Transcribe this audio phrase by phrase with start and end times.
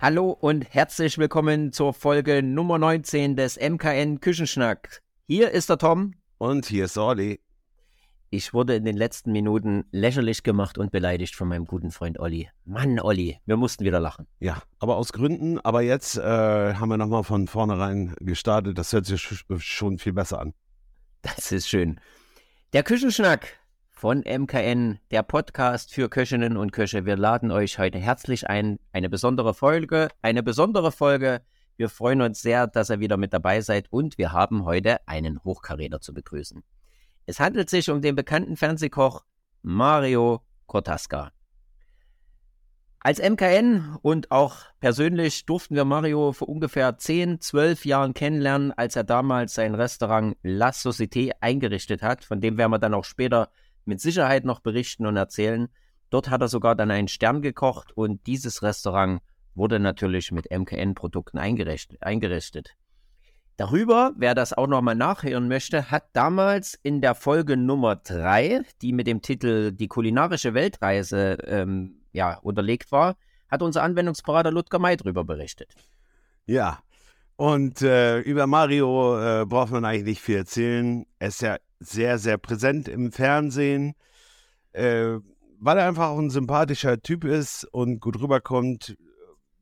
[0.00, 5.00] Hallo und herzlich willkommen zur Folge Nummer 19 des MKN Küchenschnack.
[5.28, 6.14] Hier ist der Tom.
[6.38, 7.40] Und hier ist Olli.
[8.30, 12.50] Ich wurde in den letzten Minuten lächerlich gemacht und beleidigt von meinem guten Freund Olli.
[12.64, 14.26] Mann, Olli, wir mussten wieder lachen.
[14.40, 15.60] Ja, aber aus Gründen.
[15.60, 18.76] Aber jetzt äh, haben wir nochmal von vornherein gestartet.
[18.76, 20.52] Das hört sich schon viel besser an.
[21.22, 22.00] Das ist schön.
[22.72, 23.56] Der Küchenschnack
[23.98, 27.06] von MKN, der Podcast für Köchinnen und Köche.
[27.06, 28.78] Wir laden euch heute herzlich ein.
[28.92, 31.40] Eine besondere Folge, eine besondere Folge.
[31.78, 35.42] Wir freuen uns sehr, dass ihr wieder mit dabei seid und wir haben heute einen
[35.42, 36.62] Hochkaräter zu begrüßen.
[37.24, 39.24] Es handelt sich um den bekannten Fernsehkoch
[39.62, 41.32] Mario Kortaska.
[43.00, 48.96] Als MKN und auch persönlich durften wir Mario vor ungefähr 10, 12 Jahren kennenlernen, als
[48.96, 52.24] er damals sein Restaurant La Société eingerichtet hat.
[52.24, 53.48] Von dem werden wir dann auch später
[53.86, 55.68] mit Sicherheit noch berichten und erzählen.
[56.10, 59.20] Dort hat er sogar dann einen Stern gekocht und dieses Restaurant
[59.54, 62.76] wurde natürlich mit MKN-Produkten eingerichtet.
[63.56, 68.92] Darüber, wer das auch nochmal nachhören möchte, hat damals in der Folge Nummer 3, die
[68.92, 73.16] mit dem Titel Die kulinarische Weltreise ähm, ja, unterlegt war,
[73.48, 75.74] hat unser Anwendungsberater Ludger May darüber berichtet.
[76.44, 76.80] Ja,
[77.36, 81.06] und äh, über Mario äh, braucht man eigentlich nicht viel erzählen.
[81.18, 83.94] Er ist ja sehr, sehr präsent im Fernsehen,
[84.72, 85.18] äh,
[85.58, 88.96] weil er einfach auch ein sympathischer Typ ist und gut rüberkommt.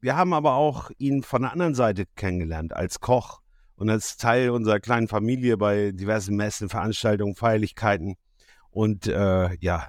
[0.01, 3.41] Wir haben aber auch ihn von der anderen Seite kennengelernt, als Koch
[3.77, 8.17] und als Teil unserer kleinen Familie bei diversen Messen, Veranstaltungen, Feierlichkeiten.
[8.71, 9.89] Und äh, ja,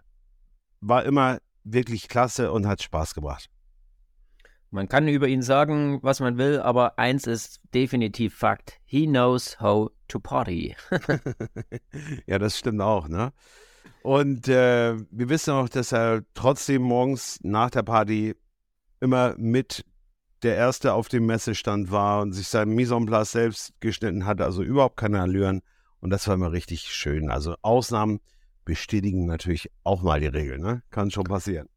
[0.80, 3.50] war immer wirklich klasse und hat Spaß gebracht.
[4.76, 8.82] Man kann über ihn sagen, was man will, aber eins ist definitiv Fakt.
[8.84, 10.76] He knows how to party.
[12.28, 13.32] ja, das stimmt auch, ne?
[14.04, 18.36] Und äh, wir wissen auch, dass er trotzdem morgens nach der Party
[19.00, 19.86] immer mit
[20.44, 24.42] der Erste auf dem Messestand war und sich sein Mise en place selbst geschnitten hat,
[24.42, 25.62] also überhaupt keine Allüren.
[26.02, 27.32] Und das war immer richtig schön.
[27.32, 28.20] Also Ausnahmen
[28.66, 30.84] bestätigen natürlich auch mal die Regel, ne?
[30.92, 31.70] Kann schon passieren.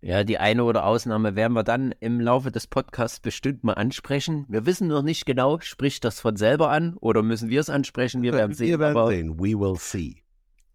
[0.00, 4.44] Ja, die eine oder Ausnahme werden wir dann im Laufe des Podcasts bestimmt mal ansprechen.
[4.48, 8.22] Wir wissen noch nicht genau, spricht das von selber an oder müssen wir es ansprechen?
[8.22, 8.68] Wir werden sehen.
[8.68, 9.38] Wir werden aber, sehen.
[9.38, 10.22] We will see.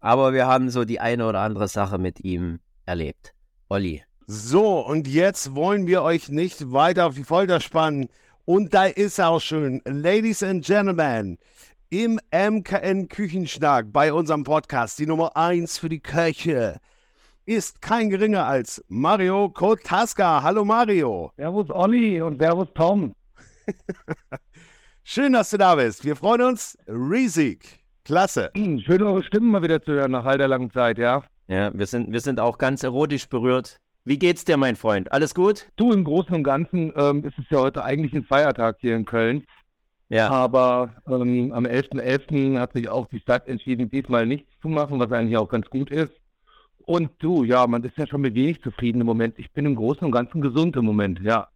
[0.00, 3.32] Aber wir haben so die eine oder andere Sache mit ihm erlebt.
[3.68, 8.08] Olli, so, und jetzt wollen wir euch nicht weiter auf die Folter spannen.
[8.44, 11.38] Und da ist auch schön, Ladies and Gentlemen,
[11.90, 16.80] im MKN Küchenschnack bei unserem Podcast, die Nummer 1 für die Köche,
[17.44, 20.42] ist kein geringer als Mario Kotaska.
[20.42, 21.32] Hallo Mario.
[21.36, 23.14] Servus Olli und Servus Tom.
[25.04, 26.04] Schön, dass du da bist.
[26.04, 27.80] Wir freuen uns riesig.
[28.04, 28.50] Klasse.
[28.56, 31.22] Hm, schön, eure Stimmen mal wieder zu hören nach all der langen Zeit, ja?
[31.46, 33.76] Ja, wir sind, wir sind auch ganz erotisch berührt.
[34.04, 35.12] Wie geht's dir, mein Freund?
[35.12, 35.68] Alles gut?
[35.76, 39.04] Du, im Großen und Ganzen ähm, ist es ja heute eigentlich ein Feiertag hier in
[39.04, 39.44] Köln.
[40.08, 40.28] Ja.
[40.30, 42.00] Aber ähm, am 11.11.
[42.00, 42.58] .11.
[42.58, 45.90] hat sich auch die Stadt entschieden, diesmal nichts zu machen, was eigentlich auch ganz gut
[45.90, 46.12] ist.
[46.86, 49.38] Und du, ja, man ist ja schon mit wenig zufrieden im Moment.
[49.38, 51.48] Ich bin im Großen und Ganzen gesund im Moment, ja.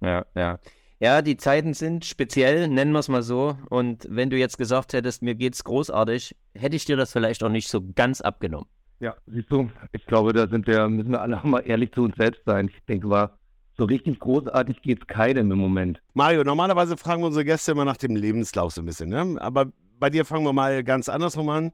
[0.00, 0.58] Ja, ja.
[1.00, 3.58] Ja, die Zeiten sind speziell, nennen wir es mal so.
[3.68, 7.48] Und wenn du jetzt gesagt hättest, mir geht's großartig, hätte ich dir das vielleicht auch
[7.48, 8.68] nicht so ganz abgenommen.
[9.00, 12.16] Ja, siehst du, ich glaube, da sind wir, müssen wir alle mal ehrlich zu uns
[12.16, 12.68] selbst sein.
[12.68, 13.38] Ich denke war
[13.76, 16.00] so richtig großartig geht es keinem im Moment.
[16.14, 19.36] Mario, normalerweise fragen wir unsere Gäste immer nach dem Lebenslauf so ein bisschen, ne?
[19.40, 21.72] Aber bei dir fangen wir mal ganz andersrum an.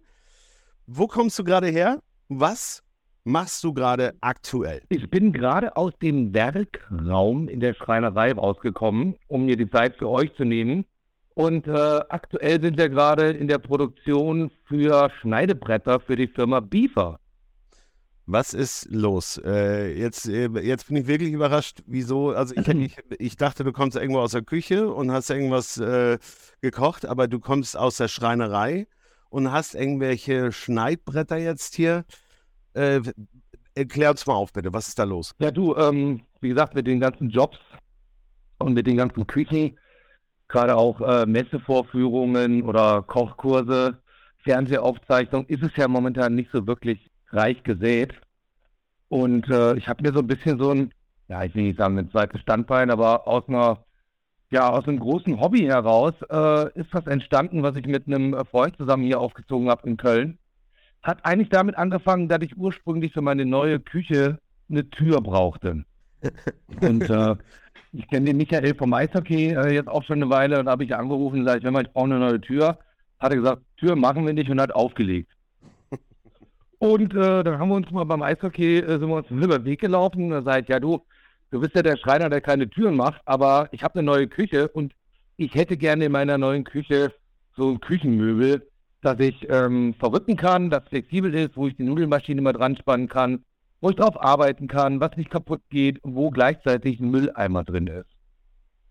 [0.86, 2.00] Wo kommst du gerade her?
[2.28, 2.82] Was
[3.30, 4.82] machst du gerade aktuell?
[4.88, 10.08] Ich bin gerade aus dem Werkraum in der Schreinerei rausgekommen, um mir die Zeit für
[10.08, 10.84] euch zu nehmen.
[11.34, 17.18] Und äh, aktuell sind wir gerade in der Produktion für Schneidebretter für die Firma Beaver.
[18.26, 19.40] Was ist los?
[19.44, 22.30] Äh, jetzt, äh, jetzt bin ich wirklich überrascht, wieso.
[22.30, 26.18] Also ich, ich, ich, dachte, du kommst irgendwo aus der Küche und hast irgendwas äh,
[26.60, 28.86] gekocht, aber du kommst aus der Schreinerei
[29.30, 32.04] und hast irgendwelche Schneidbretter jetzt hier.
[32.74, 33.00] Äh,
[33.74, 34.72] erklär uns mal auf, bitte.
[34.72, 35.34] Was ist da los?
[35.38, 37.58] Ja, du, ähm, wie gesagt, mit den ganzen Jobs
[38.58, 39.76] und mit den ganzen Küchen
[40.50, 43.98] gerade auch äh, Messevorführungen oder Kochkurse,
[44.42, 48.12] Fernsehaufzeichnungen, ist es ja momentan nicht so wirklich reich gesät.
[49.08, 50.92] Und äh, ich habe mir so ein bisschen so ein,
[51.28, 53.84] ja, ich will nicht sagen ein zweites Standbein, aber aus einer,
[54.50, 58.76] ja, aus einem großen Hobby heraus äh, ist was entstanden, was ich mit einem Freund
[58.76, 60.38] zusammen hier aufgezogen habe in Köln.
[61.02, 64.38] Hat eigentlich damit angefangen, dass ich ursprünglich für meine neue Küche
[64.68, 65.84] eine Tür brauchte.
[66.80, 67.36] Und äh,
[67.92, 70.94] ich kenne den Michael vom Eishockey äh, jetzt auch schon eine Weile und habe ich
[70.94, 72.78] angerufen und gesagt, wenn man, ich brauche eine neue Tür.
[73.18, 75.32] Hat er gesagt, Tür machen wir nicht und hat aufgelegt.
[76.78, 79.64] Und äh, dann haben wir uns mal beim Eishockey, äh, sind wir uns über den
[79.66, 80.32] Weg gelaufen.
[80.32, 81.04] Und sage ich, ja du,
[81.50, 84.68] du bist ja der Schreiner, der keine Türen macht, aber ich habe eine neue Küche
[84.68, 84.94] und
[85.36, 87.12] ich hätte gerne in meiner neuen Küche
[87.56, 88.69] so ein Küchenmöbel,
[89.02, 93.08] das ich ähm, verrücken kann, das flexibel ist, wo ich die Nudelmaschine mal dran spannen
[93.08, 93.44] kann,
[93.80, 98.10] wo ich drauf arbeiten kann, was nicht kaputt geht, wo gleichzeitig ein Mülleimer drin ist.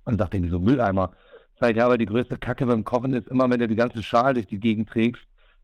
[0.06, 1.12] Und sagt er, so Mülleimer.
[1.60, 4.02] Sag ich, ja, aber die größte Kacke beim Kochen ist immer, wenn du die ganze
[4.02, 5.22] Schale durch die Gegend trägst,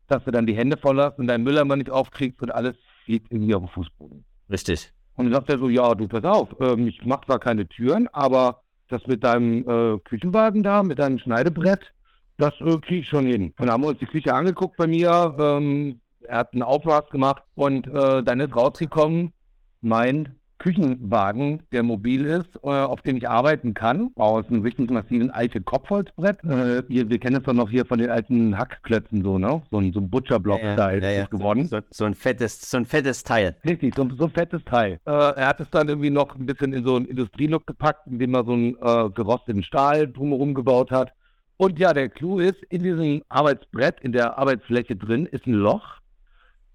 [0.08, 3.32] dass du dann die Hände voll hast und deinen Mülleimer nicht aufkriegst und alles fliegt
[3.32, 4.24] irgendwie auf den Fußboden.
[4.50, 4.92] Richtig.
[5.16, 8.08] Und dann sagt er so, ja, du pass auf, ähm, ich mache zwar keine Türen,
[8.12, 11.92] aber das mit deinem äh, Küchenwagen da, mit deinem Schneidebrett,
[12.38, 13.52] das äh, kriege ich schon hin.
[13.58, 17.08] Und dann haben wir uns die Küche angeguckt bei mir, ähm, er hat einen Aufmaß
[17.10, 19.32] gemacht und äh, dann ist rausgekommen,
[19.80, 25.30] mein Küchenwagen, der mobil ist, äh, auf dem ich arbeiten kann, aus einem richtig massiven
[25.30, 26.42] alten Kopfholzbrett.
[26.44, 29.62] Äh, wir, wir kennen es doch noch hier von den alten Hackklötzen so, ne?
[29.70, 31.26] So ein, so ein Butcherblock-Style ja, ja, ja.
[31.26, 31.66] geworden.
[31.66, 33.56] So, so, ein fettes, so ein fettes Teil.
[33.64, 34.98] Richtig, so, so ein fettes Teil.
[35.06, 38.34] Äh, er hat es dann irgendwie noch ein bisschen in so einen Industrielook gepackt, indem
[38.34, 41.12] er so einen äh, gerosteten Stahl drumherum gebaut hat.
[41.58, 46.00] Und ja, der Clou ist, in diesem Arbeitsbrett, in der Arbeitsfläche drin, ist ein Loch.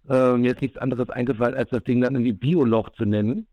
[0.09, 3.47] Äh, mir ist nichts anderes eingefallen, als das Ding dann irgendwie Bioloch zu nennen.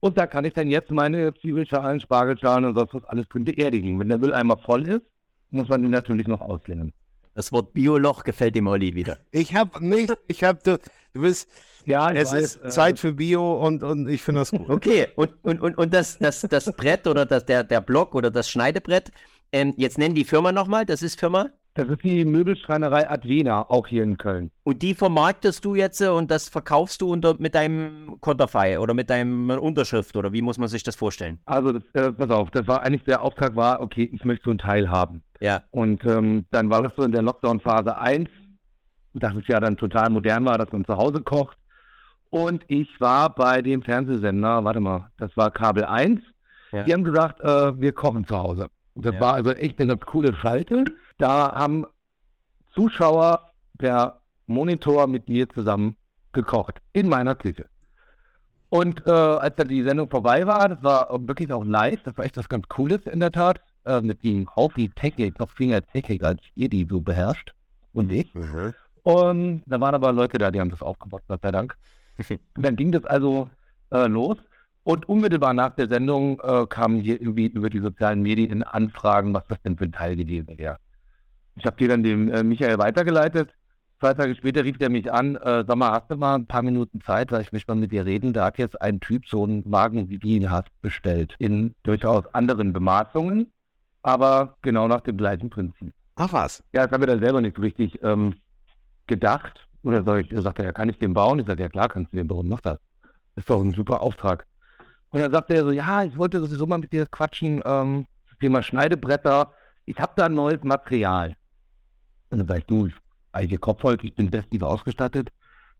[0.00, 3.98] Und da kann ich dann jetzt meine Zwiebelschalen, Spargelschalen und sonst was alles drin beerdigen.
[3.98, 5.02] Wenn der Mülleimer voll ist,
[5.50, 6.92] muss man den natürlich noch ausleeren.
[7.34, 9.18] Das Wort Bioloch gefällt dem Olli wieder.
[9.30, 10.78] Ich habe nicht, ich habe, du,
[11.14, 11.48] du bist,
[11.84, 14.68] ja, es weiß, ist äh, Zeit für Bio und, und ich finde das gut.
[14.68, 18.30] Okay, und, und, und, und das, das, das Brett oder das, der, der Block oder
[18.30, 19.10] das Schneidebrett,
[19.52, 21.50] ähm, jetzt nennen die Firma nochmal, das ist Firma?
[21.74, 24.50] Das ist die Möbelschreinerei Advena, auch hier in Köln.
[24.64, 28.94] Und die vermarktest du jetzt äh, und das verkaufst du unter, mit deinem Konterfei oder
[28.94, 31.38] mit deinem Unterschrift oder wie muss man sich das vorstellen?
[31.44, 34.50] Also, das, äh, pass auf, das war eigentlich der Auftrag war, okay, ich möchte so
[34.50, 35.22] einen Teil haben.
[35.40, 35.62] Ja.
[35.70, 38.28] Und ähm, dann war das so in der Lockdown-Phase 1,
[39.14, 41.56] dass es ja dann total modern war, dass man zu Hause kocht.
[42.30, 46.20] Und ich war bei dem Fernsehsender, warte mal, das war Kabel 1.
[46.72, 46.82] Ja.
[46.82, 48.68] Die haben gesagt, äh, wir kochen zu Hause.
[49.00, 49.20] Das ja.
[49.20, 50.84] war also echt eine coole Schalte.
[51.18, 51.86] Da haben
[52.74, 55.96] Zuschauer per Monitor mit mir zusammen
[56.32, 57.66] gekocht in meiner Küche.
[58.70, 62.24] Und äh, als dann die Sendung vorbei war, das war wirklich auch live, das war
[62.24, 65.86] echt was ganz Cooles in der Tat, äh, mit dem Haufi Technik, noch viel mehr
[65.86, 67.54] Technik, als ihr die so beherrscht
[67.94, 68.34] und ich.
[68.34, 68.74] Mhm.
[69.04, 71.76] Und da waren aber Leute da, die haben das aufgebaut, Gott sei Dank.
[72.56, 73.48] dann ging das also
[73.90, 74.36] äh, los.
[74.88, 79.46] Und unmittelbar nach der Sendung äh, kamen hier irgendwie über die sozialen Medien Anfragen, was
[79.46, 80.78] das denn für ein Teil gewesen wäre.
[81.56, 83.50] Ich habe die dann dem äh, Michael weitergeleitet.
[84.00, 86.62] Zwei Tage später rief er mich an, äh, sag mal, hast du mal ein paar
[86.62, 88.32] Minuten Zeit, weil ich möchte mal mit dir reden.
[88.32, 91.34] Da hat jetzt ein Typ so einen Wagen, wie du ihn hast, bestellt.
[91.38, 93.52] In durchaus anderen Bemaßungen,
[94.00, 95.92] aber genau nach dem gleichen Prinzip.
[96.16, 96.64] Ach was?
[96.72, 98.36] Ja, das haben wir dann selber nicht so richtig ähm,
[99.06, 99.68] gedacht.
[99.82, 101.40] Oder soll ich, sagt er, ja, kann ich den bauen?
[101.40, 102.62] Ich sage, ja klar, kannst du den bauen, mach.
[102.62, 102.78] Das
[103.36, 104.46] ist doch ein super Auftrag.
[105.10, 108.06] Und dann sagte er so, ja, ich wollte sowieso mal mit dir quatschen, ähm,
[108.40, 109.52] Thema Schneidebretter.
[109.84, 111.34] Ich habe da ein neues Material.
[112.30, 112.94] Und dann sag ich, du, ich
[113.32, 115.30] alte Kopfholz, ich bin bestens ausgestattet.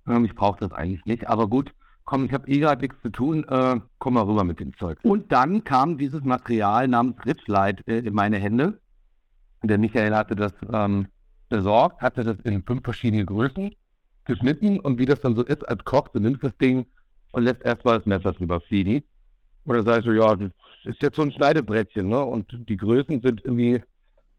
[0.07, 1.29] Ähm, ich brauche das eigentlich nicht.
[1.29, 1.73] Aber gut,
[2.05, 4.99] komm, ich habe eh gerade nichts zu tun, äh, komm mal rüber mit dem Zeug.
[5.03, 8.81] Und dann kam dieses Material namens Ritschlight äh, in meine Hände.
[9.61, 11.09] Und der Michael hatte das ähm,
[11.49, 13.75] besorgt, hatte das in fünf verschiedene Größen
[14.25, 16.87] geschnitten und wie das dann so ist als Koch, du nimmst das Ding
[17.33, 19.03] und lässt erstmal das Messer drüber fliegen.
[19.69, 20.51] Oder sagst du, ja, das
[20.85, 22.25] ist jetzt so ein Schneidebrettchen, ne?
[22.25, 23.83] Und die Größen sind irgendwie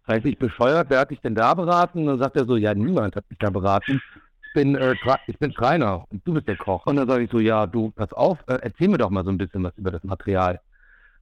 [0.05, 0.89] reichlich bescheuert.
[0.89, 1.99] Wer hat dich denn da beraten?
[1.99, 4.01] Und dann sagt er so, ja, niemand hat mich da beraten.
[4.47, 4.95] Ich bin, äh,
[5.27, 6.87] ich bin Schreiner und du bist der Koch.
[6.87, 9.29] Und dann sage ich so, ja, du, pass auf, äh, erzähl mir doch mal so
[9.29, 10.59] ein bisschen was über das Material.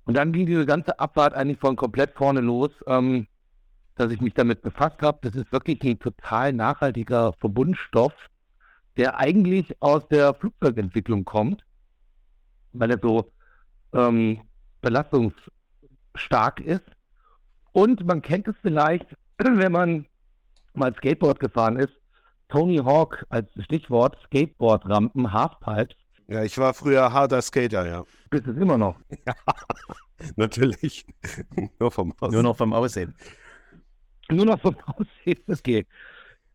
[0.05, 3.27] Und dann ging diese ganze Abfahrt eigentlich von komplett vorne los, ähm,
[3.95, 5.19] dass ich mich damit befasst habe.
[5.21, 8.13] Das ist wirklich ein total nachhaltiger Verbundstoff,
[8.95, 11.65] der eigentlich aus der Flugzeugentwicklung kommt,
[12.71, 13.29] weil er so
[13.97, 14.41] ähm,
[14.81, 16.83] belastungsstark ist.
[17.73, 19.05] Und man kennt es vielleicht,
[19.37, 20.05] wenn man
[20.73, 21.93] mal Skateboard gefahren ist,
[22.49, 25.95] Tony Hawk als Stichwort, Skateboardrampen, Halfpipes.
[26.29, 28.03] Ja, ich war früher harter Skater, ja.
[28.29, 28.95] Bist es immer noch?
[30.19, 31.05] Ja, natürlich.
[31.79, 32.33] Nur vom Aussehen.
[32.33, 33.15] Nur noch vom Aussehen.
[34.31, 35.87] Nur noch vom Aussehen, das geht.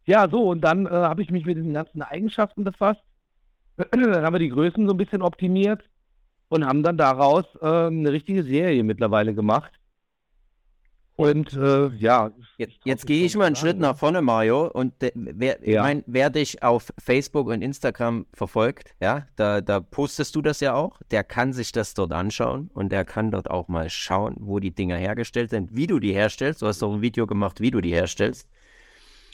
[0.05, 3.03] Ja, so, und dann äh, habe ich mich mit den ganzen Eigenschaften befasst.
[3.77, 5.85] dann haben wir die Größen so ein bisschen optimiert
[6.53, 9.73] und haben dann daraus äh, eine richtige Serie mittlerweile gemacht.
[11.17, 12.31] Und äh, ja.
[12.57, 14.67] Jetzt, jetzt gehe ich mal einen Schritt nach vorne, Mario.
[14.67, 15.83] Und wer, ja.
[15.83, 20.75] mein, wer dich auf Facebook und Instagram verfolgt, ja, da, da postest du das ja
[20.75, 21.01] auch.
[21.11, 24.75] Der kann sich das dort anschauen und der kann dort auch mal schauen, wo die
[24.75, 26.63] Dinger hergestellt sind, wie du die herstellst.
[26.63, 28.49] Du hast auch ein Video gemacht, wie du die herstellst.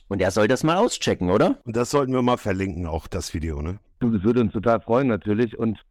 [0.08, 1.58] Und er soll das mal auschecken, oder?
[1.64, 3.78] Und das sollten wir mal verlinken, auch das Video, ne?
[3.98, 5.58] Du, Das würde uns total freuen natürlich.
[5.58, 5.84] Und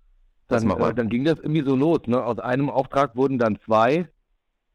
[0.47, 2.01] dann, äh, dann ging das irgendwie so los.
[2.07, 2.23] Ne?
[2.23, 4.09] Aus einem Auftrag wurden dann zwei.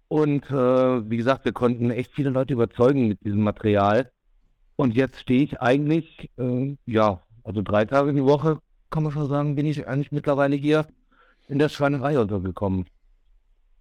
[0.08, 4.10] Und äh, wie gesagt, wir konnten echt viele Leute überzeugen mit diesem Material.
[4.76, 8.58] Und jetzt stehe ich eigentlich, äh, ja, also drei Tage die Woche,
[8.90, 10.86] kann man schon sagen, bin ich eigentlich mittlerweile hier
[11.48, 12.86] in der Schreinerei untergekommen.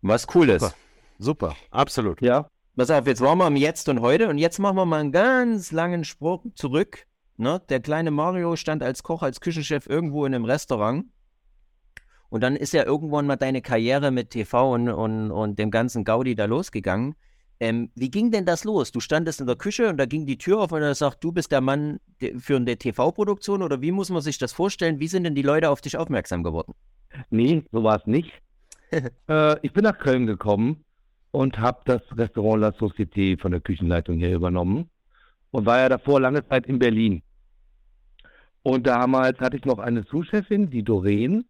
[0.01, 0.61] Was cool ist.
[0.61, 0.75] Super.
[1.19, 2.19] Super, absolut.
[2.21, 5.01] Ja, Pass auf, jetzt waren wir im Jetzt und Heute und jetzt machen wir mal
[5.01, 7.05] einen ganz langen Sprung zurück.
[7.35, 7.61] Ne?
[7.67, 11.05] Der kleine Mario stand als Koch, als Küchenchef irgendwo in einem Restaurant.
[12.31, 16.05] Und dann ist ja irgendwann mal deine Karriere mit TV und, und, und dem ganzen
[16.05, 17.15] Gaudi da losgegangen.
[17.59, 18.93] Ähm, wie ging denn das los?
[18.93, 21.33] Du standest in der Küche und da ging die Tür auf und er sagt, du
[21.33, 21.99] bist der Mann
[22.37, 25.01] für eine TV-Produktion oder wie muss man sich das vorstellen?
[25.01, 26.73] Wie sind denn die Leute auf dich aufmerksam geworden?
[27.29, 28.31] nee, so war es nicht.
[29.27, 30.85] äh, ich bin nach Köln gekommen
[31.31, 34.89] und habe das Restaurant La Société von der Küchenleitung hier übernommen
[35.51, 37.21] und war ja davor lange Zeit in Berlin.
[38.63, 41.45] Und damals hatte ich noch eine Sous-Chefin, die Doreen,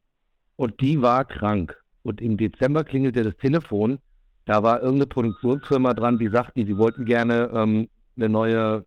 [0.55, 1.75] und die war krank.
[2.03, 3.99] Und im Dezember klingelte das Telefon.
[4.45, 8.85] Da war irgendeine Produktionsfirma dran, die sagten, sie wollten gerne ähm, eine neue,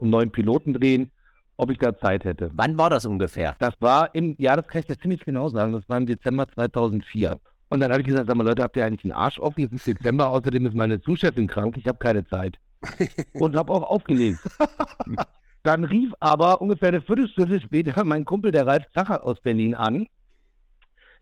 [0.00, 1.10] einen neuen Piloten drehen,
[1.56, 2.50] ob ich da Zeit hätte.
[2.54, 3.54] Wann war das ungefähr?
[3.58, 6.46] Das war im, ja, das kann ich dir ziemlich genau sagen, das war im Dezember
[6.48, 7.38] 2004.
[7.68, 9.60] Und dann habe ich gesagt, sag mal Leute, habt ihr eigentlich einen Arsch offen?
[9.60, 12.56] Jetzt ist Dezember, außerdem ist meine Zuschefin krank, ich habe keine Zeit.
[13.32, 14.38] Und habe auch aufgelegt.
[15.62, 20.06] Dann rief aber ungefähr eine Viertelstunde später mein Kumpel, der Ralf Zacher aus Berlin an.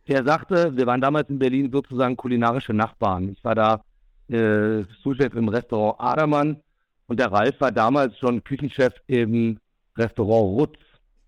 [0.08, 3.30] Der sagte, wir waren damals in Berlin sozusagen kulinarische Nachbarn.
[3.30, 3.80] Ich war da
[4.28, 6.60] äh, Souschef im Restaurant Adermann
[7.06, 9.58] und der Ralf war damals schon Küchenchef im
[9.96, 10.78] Restaurant Rutz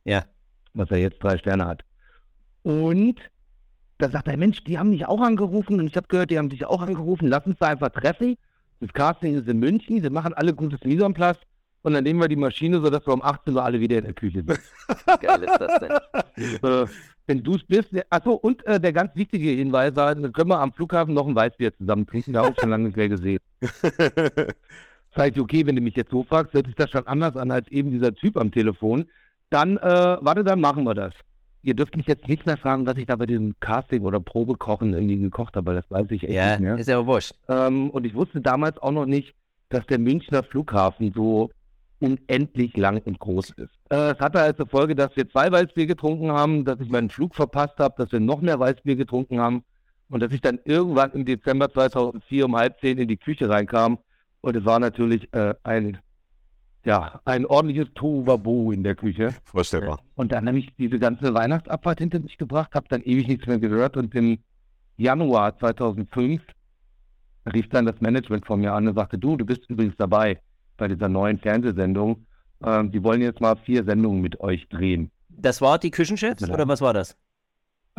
[0.05, 0.25] Ja.
[0.75, 1.83] was er jetzt drei Sterne hat.
[2.63, 3.21] Und
[3.99, 6.51] da sagt er, Mensch, die haben mich auch angerufen und ich habe gehört, die haben
[6.51, 8.37] dich auch angerufen, lass uns da einfach treffen.
[8.81, 11.39] Das Casting ist in München, sie machen alle gutes place
[11.83, 14.13] und dann nehmen wir die Maschine, sodass wir um 18 Uhr alle wieder in der
[14.13, 14.49] Küche sind.
[15.21, 16.89] Geil ist das denn?
[17.27, 20.61] wenn du es bist, achso, und äh, der ganz wichtige Hinweis war, dann können wir
[20.61, 23.41] am Flughafen noch ein Weißbier zusammen trinken, da habe ich schon lange nicht mehr gesehen.
[25.25, 27.67] Ich, okay, wenn du mich jetzt so fragst, hört sich das schon anders an als
[27.69, 29.07] eben dieser Typ am Telefon.
[29.49, 31.15] Dann, äh, warte, dann machen wir das.
[31.63, 34.93] Ihr dürft mich jetzt nicht mehr fragen, was ich da bei diesem Casting oder Probekochen
[34.93, 36.77] irgendwie gekocht habe, weil das weiß ich echt Ja, nicht mehr.
[36.79, 37.33] ist ja wurscht.
[37.49, 39.35] Ähm, und ich wusste damals auch noch nicht,
[39.71, 41.51] dass der Münchner Flughafen so
[42.01, 43.75] unendlich lang und groß ist.
[43.91, 47.35] Äh, es hatte als Folge, dass wir zwei Weißbier getrunken haben, dass ich meinen Flug
[47.35, 49.65] verpasst habe, dass wir noch mehr Weißbier getrunken haben
[50.09, 53.99] und dass ich dann irgendwann im Dezember 2004 um halb zehn in die Küche reinkam
[54.41, 55.99] und es war natürlich äh, ein,
[56.85, 59.35] ja, ein ordentliches Tohuwabohu in der Küche.
[59.45, 60.01] Vorstellbar.
[60.15, 63.59] Und dann habe ich diese ganze Weihnachtsabfahrt hinter mich gebracht, habe dann ewig nichts mehr
[63.59, 64.39] gehört und im
[64.97, 66.43] Januar 2005
[67.53, 70.41] rief dann das Management von mir an und sagte, du, du bist übrigens dabei
[70.77, 72.27] bei dieser neuen Fernsehsendung.
[72.65, 75.11] Ähm, die wollen jetzt mal vier Sendungen mit euch drehen.
[75.29, 76.55] Das war die Küchenchefs Genau.
[76.55, 77.17] oder was war das?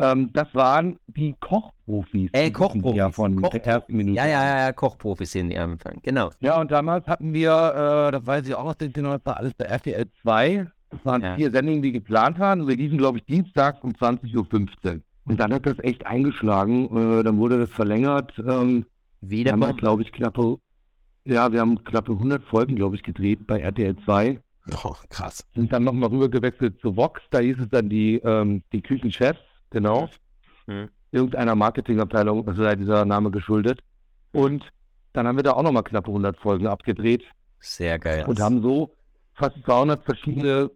[0.00, 2.30] Ähm, das waren die Kochprofis.
[2.32, 2.96] Äh, Kochprofis.
[2.96, 4.16] Ja, von der Minute.
[4.16, 5.98] Ja, ja, ja, ja, Kochprofis sind die am Anfang.
[6.02, 6.30] Genau.
[6.40, 7.50] Ja, und damals hatten wir,
[8.08, 8.90] äh, das weiß ich auch noch, das
[9.24, 10.66] war alles bei RTL 2.
[10.90, 11.34] Das waren Ja.
[11.36, 12.66] vier Sendungen, die geplant waren.
[12.66, 15.00] Wir liefen, glaube ich, Dienstag um 20.15 Uhr.
[15.24, 16.84] Und dann hat das echt eingeschlagen.
[16.96, 18.32] Äh, dann wurde das verlängert.
[18.38, 18.86] Ähm,
[19.20, 19.74] Wieder haben, mal.
[19.74, 20.58] glaube ich, knappe,
[21.28, 24.40] ja, wir haben knappe 100 Folgen, glaube ich, gedreht bei RTL 2.
[24.84, 25.46] Oh, krass.
[25.54, 27.20] Sind dann nochmal rüber gewechselt zu Vox.
[27.30, 30.08] Da hieß es dann die, ähm, die Küchenchefs, genau.
[30.66, 30.88] Mhm.
[31.12, 33.80] Irgendeiner Marketingabteilung, also sei dieser Name geschuldet.
[34.32, 34.64] Und
[35.12, 37.24] dann haben wir da auch nochmal knappe 100 Folgen abgedreht.
[37.60, 38.24] Sehr geil.
[38.26, 38.94] und haben so
[39.34, 40.70] fast 200 verschiedene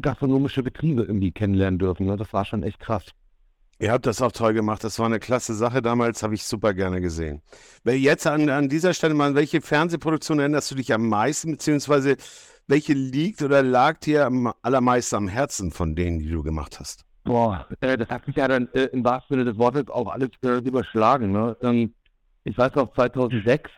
[0.00, 2.06] gastronomische Betriebe irgendwie kennenlernen dürfen.
[2.06, 2.16] Ne?
[2.16, 3.04] Das war schon echt krass.
[3.80, 4.84] Ihr habt das auch toll gemacht.
[4.84, 7.40] Das war eine klasse Sache damals, habe ich super gerne gesehen.
[7.86, 12.18] Jetzt an, an dieser Stelle mal, welche Fernsehproduktion erinnerst du dich am meisten, beziehungsweise
[12.66, 17.06] welche liegt oder lag dir am allermeisten am Herzen von denen, die du gemacht hast?
[17.24, 20.28] Boah, äh, das hat sich ja dann äh, im wahrsten Sinne des Wortes auch alles
[20.44, 21.32] äh, überschlagen.
[21.32, 21.56] Ne?
[21.62, 21.94] Ähm,
[22.44, 23.70] ich weiß noch, 2006,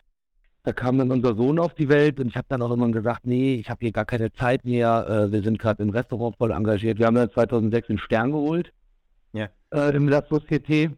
[0.63, 3.25] da kam dann unser Sohn auf die Welt und ich habe dann auch immer gesagt,
[3.25, 5.07] nee, ich habe hier gar keine Zeit mehr.
[5.07, 6.99] Äh, wir sind gerade im Restaurant voll engagiert.
[6.99, 8.73] Wir haben dann 2006 den Stern geholt.
[9.33, 9.49] Ja.
[9.73, 10.91] Äh, Im La Société.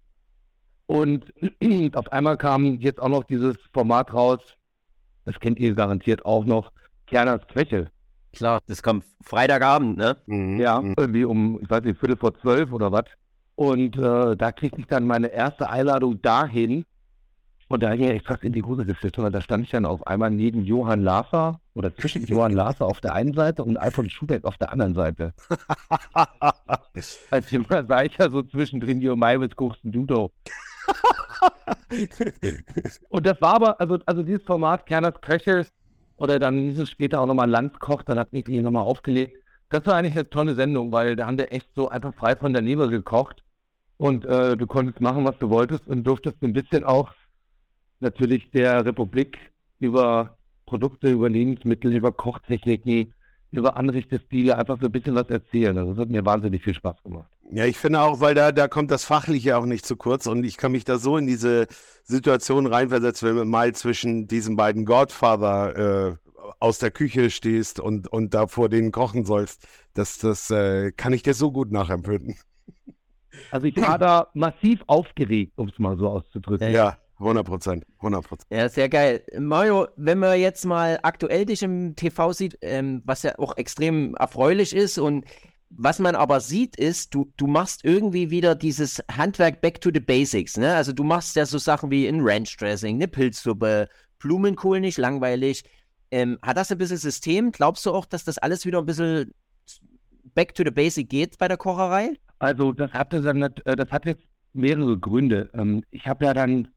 [0.88, 1.34] Und
[1.96, 4.40] auf einmal kam jetzt auch noch dieses Format raus,
[5.26, 6.72] das kennt ihr garantiert auch noch,
[7.08, 7.90] Kerners Köche.
[8.34, 10.18] Klar, das kommt Freitagabend, ne?
[10.28, 10.60] Mhm.
[10.60, 10.94] Ja, Mhm.
[10.98, 13.06] irgendwie um, ich weiß nicht, Viertel vor zwölf oder was.
[13.56, 16.86] Und äh, da kriegte ich dann meine erste Einladung dahin.
[17.68, 20.06] Und da ging ich fast in die Hose geschüttet, weil da stand ich dann auf
[20.06, 24.46] einmal neben Johann Lafer oder zwischen Johann Lafer auf der einen Seite und Alfons Schubeck
[24.46, 25.34] auf der anderen Seite.
[27.32, 30.28] Als immer war ich ja so zwischendrin, Jo Mai, was guckst denn du da?
[33.10, 35.66] Und das war aber, also, also dieses Format Kerners Köche,
[36.18, 39.38] Oder dann ist es später auch nochmal Landkoch, dann hat mich nochmal aufgelegt.
[39.70, 42.54] Das war eigentlich eine tolle Sendung, weil da haben wir echt so einfach frei von
[42.54, 43.44] der Leber gekocht.
[43.98, 47.12] Und äh, du konntest machen, was du wolltest und durftest ein bisschen auch
[48.00, 49.38] natürlich der Republik
[49.80, 53.14] über Produkte, über Lebensmittel, über Kochtechniken,
[53.52, 55.78] über Anrichtestile einfach so ein bisschen was erzählen.
[55.78, 57.32] Also das hat mir wahnsinnig viel Spaß gemacht.
[57.52, 60.44] Ja, ich finde auch, weil da, da kommt das Fachliche auch nicht zu kurz und
[60.44, 61.68] ich kann mich da so in diese
[62.04, 66.16] Situation reinversetzen, wenn man mal zwischen diesen beiden Godfather äh,
[66.60, 69.68] aus der Küche stehst und, und da vor denen kochen sollst.
[69.94, 72.36] Das, das äh, kann ich dir so gut nachempfinden.
[73.52, 76.72] Also ich war da massiv aufgeregt, um es mal so auszudrücken.
[76.72, 78.48] Ja, 100 Prozent, 100 Prozent.
[78.52, 79.24] Ja, sehr geil.
[79.38, 84.16] Mario, wenn man jetzt mal aktuell dich im TV sieht, ähm, was ja auch extrem
[84.16, 85.26] erfreulich ist und
[85.70, 90.00] was man aber sieht, ist, du, du machst irgendwie wieder dieses Handwerk back to the
[90.00, 90.58] basics.
[90.58, 90.74] Ne?
[90.74, 93.88] Also du machst ja so Sachen wie ein Ranch Dressing, eine Pilzsuppe,
[94.20, 95.64] Blumenkohl nicht langweilig.
[96.12, 97.52] Ähm, hat das ein bisschen System?
[97.52, 99.34] Glaubst du auch, dass das alles wieder ein bisschen
[100.34, 102.14] back to the basic geht bei der Kocherei?
[102.40, 105.50] Also das dann, äh, das hat jetzt mehrere Gründe.
[105.54, 106.70] Ähm, ich habe ja dann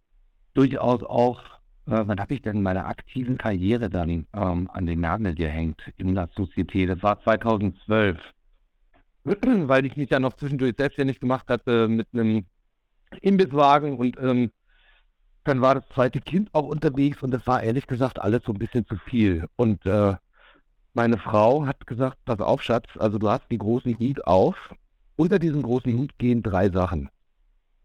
[0.58, 1.40] durchaus auch,
[1.86, 6.16] äh, wann habe ich denn meine aktiven Karriere dann ähm, an den Nagel gehängt in
[6.16, 6.86] der Société?
[6.88, 8.18] Das war 2012,
[9.24, 12.44] weil ich mich ja noch zwischendurch selbstständig gemacht hatte mit einem
[13.22, 14.50] Imbisswagen und ähm,
[15.44, 18.58] dann war das zweite Kind auch unterwegs und das war ehrlich gesagt alles so ein
[18.58, 19.46] bisschen zu viel.
[19.54, 20.16] Und äh,
[20.92, 24.56] meine Frau hat gesagt, pass auf, Schatz, also du hast die großen Hut auf.
[25.14, 27.08] Unter diesem großen Hut gehen drei Sachen.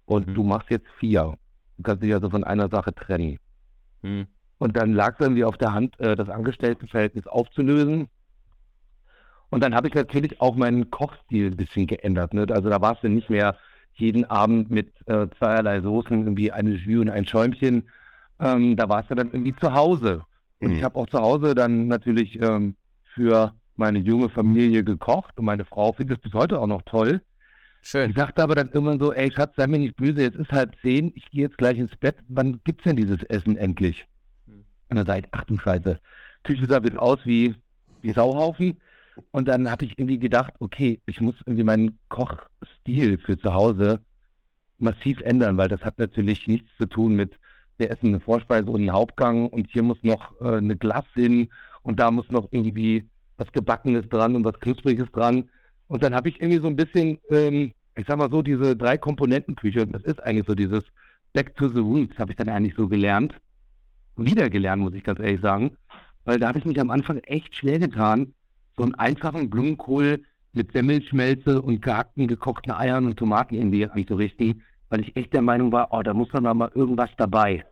[0.05, 0.33] Und mhm.
[0.33, 1.37] du machst jetzt vier.
[1.83, 3.39] Du kannst dich also von einer Sache trennen.
[4.03, 4.27] Mhm.
[4.57, 8.07] Und dann lag es irgendwie auf der Hand, äh, das Angestelltenverhältnis aufzulösen.
[9.49, 12.33] Und dann habe ich natürlich auch meinen Kochstil ein bisschen geändert.
[12.33, 12.45] Ne?
[12.49, 13.57] Also da war es dann nicht mehr
[13.95, 17.89] jeden Abend mit äh, zweierlei Soßen, irgendwie eine Jus und ein Schäumchen.
[18.39, 20.23] Ähm, da warst du dann irgendwie zu Hause.
[20.61, 20.77] Und mhm.
[20.77, 22.77] ich habe auch zu Hause dann natürlich ähm,
[23.13, 27.21] für meine junge Familie gekocht und meine Frau findet es bis heute auch noch toll.
[27.85, 28.11] Schön.
[28.11, 30.73] Ich sagte aber dann immer so, ey Schatz, sei mir nicht böse, jetzt ist halb
[30.81, 34.05] zehn, ich gehe jetzt gleich ins Bett, wann gibt's denn dieses Essen endlich?
[34.47, 34.63] Mhm.
[34.89, 35.99] Und dann sage ich, ach du Scheiße,
[36.43, 37.55] Küche sah wieder aus wie,
[38.01, 38.79] wie Sauhaufen.
[39.31, 43.99] Und dann habe ich irgendwie gedacht, okay, ich muss irgendwie meinen Kochstil für zu Hause
[44.79, 47.37] massiv ändern, weil das hat natürlich nichts zu tun mit,
[47.77, 51.49] wir essen eine Vorspeise und einen Hauptgang und hier muss noch äh, eine Glas hin
[51.81, 53.07] und da muss noch irgendwie
[53.37, 55.49] was Gebackenes dran und was Knuspriges dran.
[55.87, 58.97] Und dann habe ich irgendwie so ein bisschen, ähm, ich sag mal so, diese drei
[58.97, 60.83] Komponentenküche, das ist eigentlich so dieses
[61.33, 63.35] Back to the Roots, habe ich dann eigentlich so gelernt.
[64.15, 65.77] Wieder gelernt, muss ich ganz ehrlich sagen.
[66.25, 68.33] Weil da habe ich mich am Anfang echt schwer getan,
[68.77, 74.15] so einen einfachen Blumenkohl mit Semmelschmelze und gehackten, gekochten Eiern und Tomaten irgendwie nicht so
[74.15, 77.65] richtig, weil ich echt der Meinung war, oh, da muss dann mal irgendwas dabei.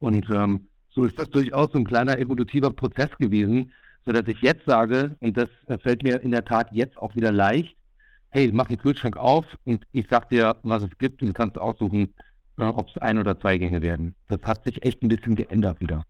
[0.00, 3.72] Und ähm, so ist das durchaus so ein kleiner evolutiver Prozess gewesen,
[4.04, 5.48] sodass ich jetzt sage, und das
[5.82, 7.76] fällt mir in der Tat jetzt auch wieder leicht,
[8.32, 11.58] hey, mach den Kühlschrank auf und ich sag dir, was es gibt und du kannst
[11.58, 12.14] aussuchen,
[12.58, 14.14] äh, ob es ein oder zwei Gänge werden.
[14.28, 16.04] Das hat sich echt ein bisschen geändert wieder.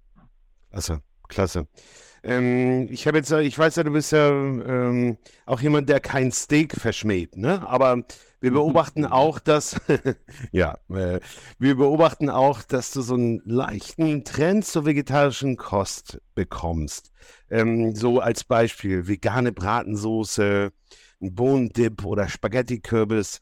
[0.71, 1.67] Also, klasse.
[2.25, 6.31] Ähm, ich habe jetzt, ich weiß ja, du bist ja ähm, auch jemand, der kein
[6.31, 7.67] Steak verschmäht, ne?
[7.69, 8.05] Aber
[8.41, 9.81] wir beobachten auch, dass,
[10.53, 11.19] ja, äh,
[11.59, 17.11] wir beobachten auch, dass du so einen leichten Trend zur vegetarischen Kost bekommst.
[17.51, 20.73] Ähm, so als Beispiel vegane Bratensoße,
[21.23, 23.41] ein Bohnendip oder Spaghetti-Kürbis.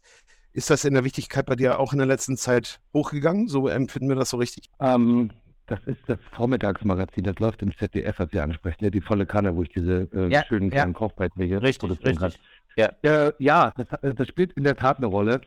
[0.53, 3.49] Ist das in der Wichtigkeit bei dir auch in der letzten Zeit hochgegangen?
[3.49, 4.69] So empfinden wir das so richtig?
[4.81, 5.31] Ähm,
[5.67, 9.55] das ist das Vormittagsmagazin, das läuft im ZDF, was Sie ansprechen, ja, die volle Kanne,
[9.55, 10.79] wo ich diese äh, ja, schönen ja.
[10.79, 12.41] kleinen Kochbeiträge richtig, richtig.
[12.77, 15.41] Ja, äh, ja das, das, spielt in der Tat eine Rolle.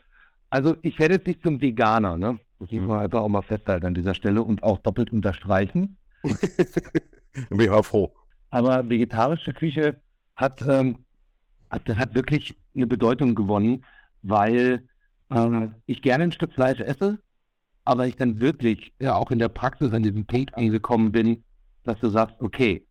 [0.50, 2.40] Also ich werde jetzt nicht zum Veganer, ne?
[2.60, 3.04] Das muss man mhm.
[3.04, 5.98] einfach auch mal festhalten an dieser Stelle und auch doppelt unterstreichen.
[6.24, 8.14] Bin ich auch froh.
[8.50, 9.98] Aber vegetarische Küche
[10.36, 11.00] hat, ähm,
[11.74, 13.84] hat, hat wirklich eine Bedeutung gewonnen,
[14.22, 14.88] weil
[15.30, 17.20] äh, ich gerne ein Stück Fleisch esse,
[17.84, 21.44] aber ich dann wirklich ja auch in der Praxis an diesem Punkt angekommen bin,
[21.84, 22.86] dass du sagst, okay,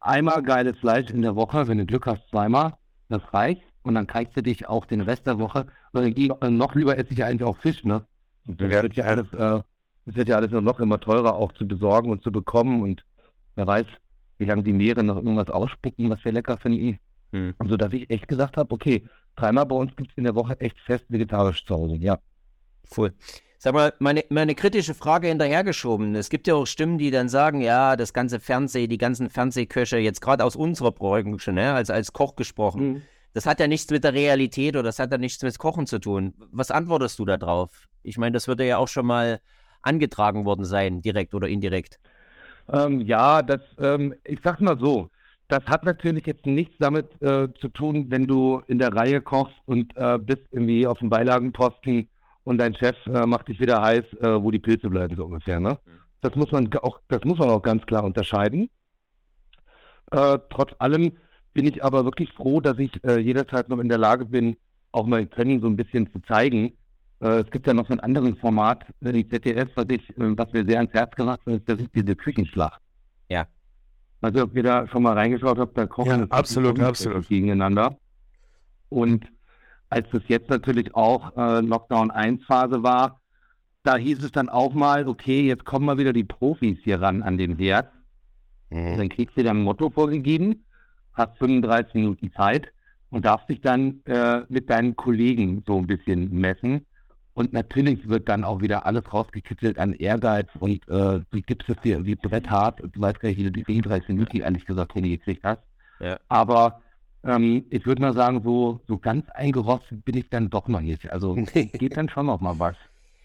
[0.00, 2.74] einmal geiles Fleisch in der Woche, wenn du Glück hast, zweimal,
[3.08, 3.62] das reicht.
[3.82, 7.18] Und dann kannst du dich auch den Rest der Woche, äh, noch lieber esse ich
[7.18, 8.06] ja eigentlich auch Fisch, ne?
[8.46, 9.62] Und das wird ja alles, äh,
[10.06, 13.04] wird ja alles noch immer teurer auch zu besorgen und zu bekommen und
[13.56, 13.86] wer weiß,
[14.38, 16.98] wie lange die Meere noch irgendwas ausspucken, was wir lecker finden.
[17.34, 17.52] Hm.
[17.58, 20.58] Also, dass ich echt gesagt habe, okay, dreimal bei uns gibt es in der Woche
[20.60, 22.20] echt fest vegetarisch zu Hause, ja.
[22.96, 23.12] Cool.
[23.58, 26.14] Sag mal, meine, meine kritische Frage hinterhergeschoben.
[26.14, 29.96] Es gibt ja auch Stimmen, die dann sagen, ja, das ganze Fernseh, die ganzen Fernsehköche,
[29.96, 33.02] jetzt gerade aus unserer Branche, ne, als, als Koch gesprochen, mhm.
[33.32, 35.98] das hat ja nichts mit der Realität oder das hat ja nichts mit Kochen zu
[35.98, 36.34] tun.
[36.52, 37.88] Was antwortest du da drauf?
[38.04, 39.40] Ich meine, das würde ja auch schon mal
[39.82, 41.98] angetragen worden sein, direkt oder indirekt.
[42.72, 45.10] Ähm, ja, das, ähm, ich sag's mal so,
[45.48, 49.54] das hat natürlich jetzt nichts damit äh, zu tun, wenn du in der Reihe kochst
[49.66, 52.08] und äh, bist irgendwie auf dem Beilagenposten
[52.44, 55.60] und dein Chef äh, macht dich wieder heiß, äh, wo die Pilze bleiben, so ungefähr.
[55.60, 55.78] Ne?
[56.22, 58.70] Das muss man auch, das muss man auch ganz klar unterscheiden.
[60.12, 61.12] Äh, trotz allem
[61.52, 64.56] bin ich aber wirklich froh, dass ich äh, jederzeit noch in der Lage bin,
[64.92, 66.72] auch mein Können so ein bisschen zu zeigen.
[67.20, 70.78] Es gibt ja noch so ein anderes Format, die ZDF, was, ich, was mir sehr
[70.78, 72.82] ans Herz geraten ist, das ist diese Küchenschlacht.
[73.30, 73.46] Ja.
[74.24, 77.28] Also ob ihr da schon mal reingeschaut habt, da kochen Ja, absolut, absolut.
[77.28, 77.98] gegeneinander.
[78.88, 79.26] Und
[79.90, 83.20] als das jetzt natürlich auch äh, Lockdown 1 Phase war,
[83.82, 87.22] da hieß es dann auch mal, okay, jetzt kommen mal wieder die Profis hier ran
[87.22, 87.92] an den Herd.
[88.70, 88.96] Mhm.
[88.96, 90.64] Dann kriegst du dann ein Motto vorgegeben,
[91.12, 92.72] hast 35 Minuten Zeit
[93.10, 96.86] und darfst dich dann äh, mit deinen Kollegen so ein bisschen messen.
[97.34, 101.76] Und natürlich wird dann auch wieder alles rausgekitzelt an Ehrgeiz und äh, du gibst es
[101.82, 104.92] dir wie Brett hart du weißt gar nicht, wie du die 34 Minuten ehrlich gesagt
[104.92, 105.62] hingekriegt hast.
[105.98, 106.18] Ja.
[106.28, 106.80] Aber
[107.24, 111.10] ähm, ich würde mal sagen, so, so ganz eingerostet bin ich dann doch noch nicht.
[111.10, 112.76] Also geht dann schon noch mal was.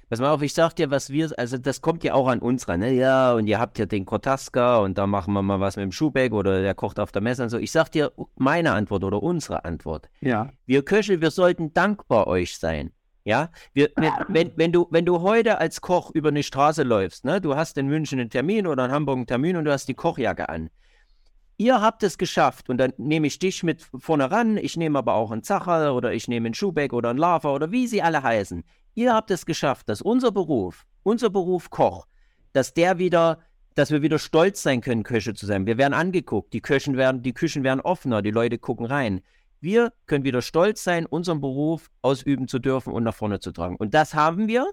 [0.09, 2.67] Pass mal auf, ich sag dir, was wir, also das kommt ja auch an uns
[2.67, 2.91] ran, ne?
[2.93, 5.91] Ja, und ihr habt ja den Kotaska und da machen wir mal was mit dem
[5.91, 7.59] Schuhbeck oder der kocht auf der Messe und so.
[7.59, 10.09] Ich sag dir meine Antwort oder unsere Antwort.
[10.21, 10.49] Ja.
[10.65, 12.91] Wir Köche, wir sollten dankbar euch sein.
[13.29, 17.25] Ja, wir, wenn, wenn, wenn, du, wenn du heute als Koch über eine Straße läufst,
[17.25, 19.87] ne, du hast in München einen Termin oder in Hamburg einen Termin und du hast
[19.87, 20.71] die Kochjacke an.
[21.55, 25.13] Ihr habt es geschafft und dann nehme ich dich mit vorne ran, ich nehme aber
[25.13, 28.23] auch einen Zacherl oder ich nehme einen Schuhbeck oder einen Lava oder wie sie alle
[28.23, 28.63] heißen.
[28.95, 32.07] Ihr habt es geschafft, dass unser Beruf, unser Beruf Koch,
[32.53, 33.41] dass der wieder,
[33.75, 35.67] dass wir wieder stolz sein können, Köche zu sein.
[35.67, 39.21] Wir werden angeguckt, die Köchen werden, die Küchen werden offener, die Leute gucken rein.
[39.61, 43.75] Wir können wieder stolz sein, unseren Beruf ausüben zu dürfen und nach vorne zu tragen.
[43.75, 44.65] Und das haben wir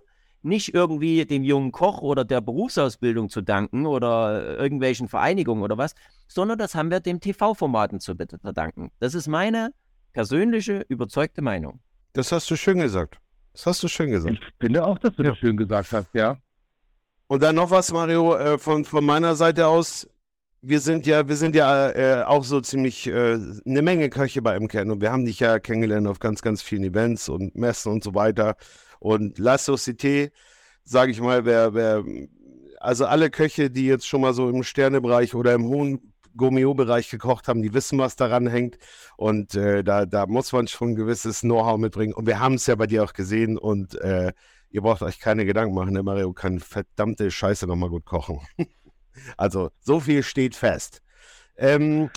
[0.43, 5.95] nicht irgendwie dem jungen Koch oder der Berufsausbildung zu danken oder irgendwelchen Vereinigungen oder was,
[6.29, 8.93] sondern das haben wir dem TV-Formaten zu verdanken.
[9.01, 9.71] Das ist meine
[10.13, 11.81] persönliche, überzeugte Meinung.
[12.13, 13.19] Das hast du schön gesagt.
[13.53, 14.35] Das hast du schön gesagt.
[14.41, 15.31] Ich finde auch, dass du Ja.
[15.31, 16.37] das schön gesagt hast, ja.
[17.27, 20.09] Und dann noch was, Mario, äh, von, von meiner Seite aus.
[20.63, 24.59] Wir sind ja, wir sind ja äh, auch so ziemlich äh, eine Menge Köche bei
[24.59, 28.03] MKN und wir haben dich ja kennengelernt auf ganz, ganz vielen Events und Messen und
[28.03, 28.57] so weiter.
[28.99, 30.33] Und La Société,
[30.83, 32.05] sage ich mal, wer, wer,
[32.81, 37.49] also alle Köche, die jetzt schon mal so im Sternebereich oder im hohen Gourmet-Bereich gekocht
[37.49, 38.79] haben, die wissen, was daran hängt.
[39.17, 42.15] Und äh, da, da muss man schon ein gewisses Know-how mitbringen.
[42.15, 44.33] Und wir haben es ja bei dir auch gesehen und äh,
[44.71, 48.41] ihr braucht euch keine Gedanken machen, der Mario kann verdammte Scheiße nochmal gut kochen.
[49.37, 51.03] Also, so viel steht fest.
[51.57, 52.11] Ähm,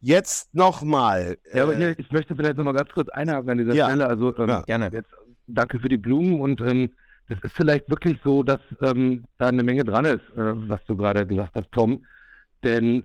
[0.00, 1.38] jetzt nochmal.
[1.52, 3.86] Ja, aber äh, hier, ich möchte vielleicht noch mal ganz kurz einhaken an dieser Ja.
[3.88, 4.06] Stelle.
[4.06, 4.62] Also ähm, Ja.
[4.62, 4.90] Gerne.
[4.92, 5.10] jetzt
[5.46, 6.90] danke für die Blumen und ähm,
[7.28, 10.96] das ist vielleicht wirklich so, dass ähm, da eine Menge dran ist, äh, was du
[10.96, 12.04] gerade gesagt hast, Tom.
[12.64, 13.04] Denn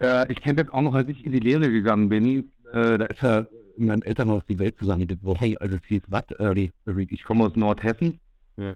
[0.00, 2.52] äh, ich kenne das auch noch, als ich in die Lehre gegangen bin.
[2.72, 5.38] Äh, da ist ja in meinem Elternhaus die Welt zusammengebrochen.
[5.38, 6.24] Hey, also es hieß was?
[6.38, 6.70] Äh,
[7.08, 8.20] ich komme aus Nordhessen.
[8.56, 8.74] Ja.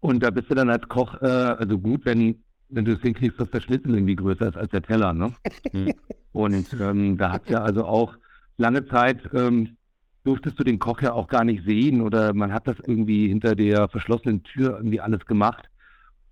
[0.00, 3.38] Und da bist du dann als Koch, äh, also gut, wenn, wenn du es hinkriegst,
[3.38, 5.32] dass der Schnitzel irgendwie größer ist als der Teller, ne?
[5.70, 5.92] Hm.
[6.32, 8.16] Und ähm, da hat ja also auch
[8.56, 9.76] lange Zeit ähm,
[10.24, 13.54] durftest du den Koch ja auch gar nicht sehen oder man hat das irgendwie hinter
[13.54, 15.68] der verschlossenen Tür irgendwie alles gemacht.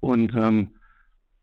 [0.00, 0.70] Und ähm,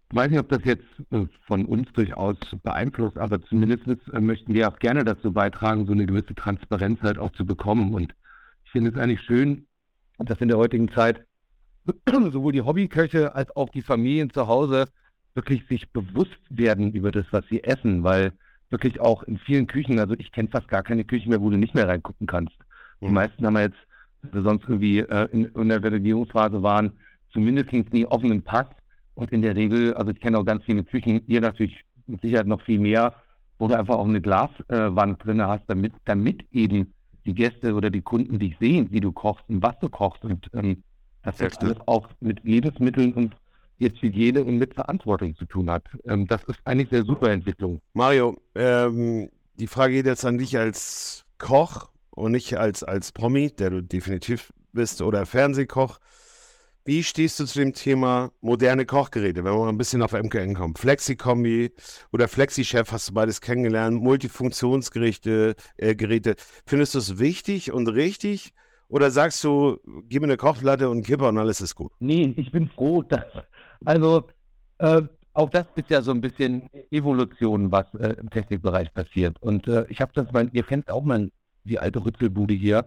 [0.09, 4.53] ich weiß nicht, ob das jetzt äh, von uns durchaus beeinflusst, aber zumindest äh, möchten
[4.53, 7.93] wir auch gerne dazu beitragen, so eine gewisse Transparenz halt auch zu bekommen.
[7.93, 8.15] Und
[8.63, 9.67] ich finde es eigentlich schön,
[10.17, 11.25] dass in der heutigen Zeit
[12.31, 14.85] sowohl die Hobbyköche als auch die Familien zu Hause
[15.35, 18.33] wirklich sich bewusst werden über das, was sie essen, weil
[18.69, 21.57] wirklich auch in vielen Küchen, also ich kenne fast gar keine Küchen mehr, wo du
[21.57, 22.55] nicht mehr reingucken kannst.
[23.05, 23.13] Die Mhm.
[23.13, 23.77] meisten haben jetzt,
[24.23, 26.91] wir sonst irgendwie äh, in, in der Renovierungsphase waren,
[27.31, 28.75] zumindest nie offenen Pack.
[29.13, 32.47] Und in der Regel, also ich kenne auch ganz viele Küchen, hier natürlich mit Sicherheit
[32.47, 33.15] noch viel mehr,
[33.57, 36.93] wo du einfach auch eine Glaswand äh, drin hast, damit, damit eben
[37.25, 40.23] die Gäste oder die Kunden dich sehen, wie du kochst und was du kochst.
[40.23, 40.83] Und ähm,
[41.27, 43.35] das Sehr jetzt alles auch mit Lebensmitteln und
[43.79, 45.83] jetzt Hygiene und mit Verantwortung zu tun hat.
[46.07, 47.81] Ähm, das ist eigentlich eine super Entwicklung.
[47.93, 53.51] Mario, ähm, die Frage geht jetzt an dich als Koch und nicht als, als Promi,
[53.51, 55.99] der du definitiv bist, oder Fernsehkoch.
[56.85, 60.55] Wie stehst du zu dem Thema moderne Kochgeräte, wenn wir mal ein bisschen auf MKN
[60.55, 60.75] kommen?
[60.77, 61.73] Flexi-Kombi
[62.13, 66.35] oder Flexi-Chef hast du beides kennengelernt, Multifunktionsgeräte, äh, Geräte.
[66.65, 68.53] Findest du es wichtig und richtig?
[68.89, 71.91] Oder sagst du, gib mir eine Kochplatte und Kipper und alles ist gut?
[71.99, 73.25] Nee, ich bin froh, dass.
[73.85, 74.23] Also,
[74.79, 75.01] äh,
[75.33, 79.37] auch das ist ja so ein bisschen Evolution, was äh, im Technikbereich passiert.
[79.41, 81.29] Und äh, ich habe das, mein, ihr kennt auch mal
[81.63, 82.85] die alte Rützelbude hier.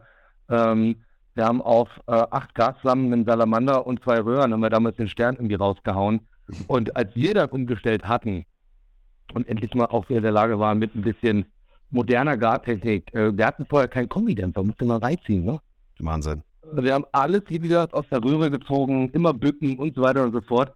[0.49, 0.97] Ähm,
[1.35, 5.09] wir haben auf äh, acht Gasflammen, einen Salamander und zwei Röhren, haben wir damals den
[5.09, 6.27] Stern irgendwie rausgehauen.
[6.67, 8.45] Und als wir dann umgestellt hatten
[9.35, 11.45] und endlich mal auch wieder in der Lage waren mit ein bisschen
[11.91, 15.61] moderner Gartechnik, äh, wir hatten vorher keinen Kombidämpfer, musste man reinziehen, ne?
[16.05, 16.43] Wahnsinn.
[16.73, 20.33] Wir haben alles hier wieder aus der Röhre gezogen, immer bücken und so weiter und
[20.33, 20.75] so fort.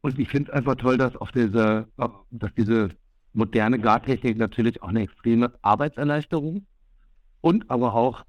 [0.00, 1.86] Und ich finde es einfach toll, dass auf diese,
[2.30, 2.90] dass diese
[3.32, 6.66] moderne Gartechnik natürlich auch eine extreme Arbeitserleichterung
[7.40, 8.24] und aber auch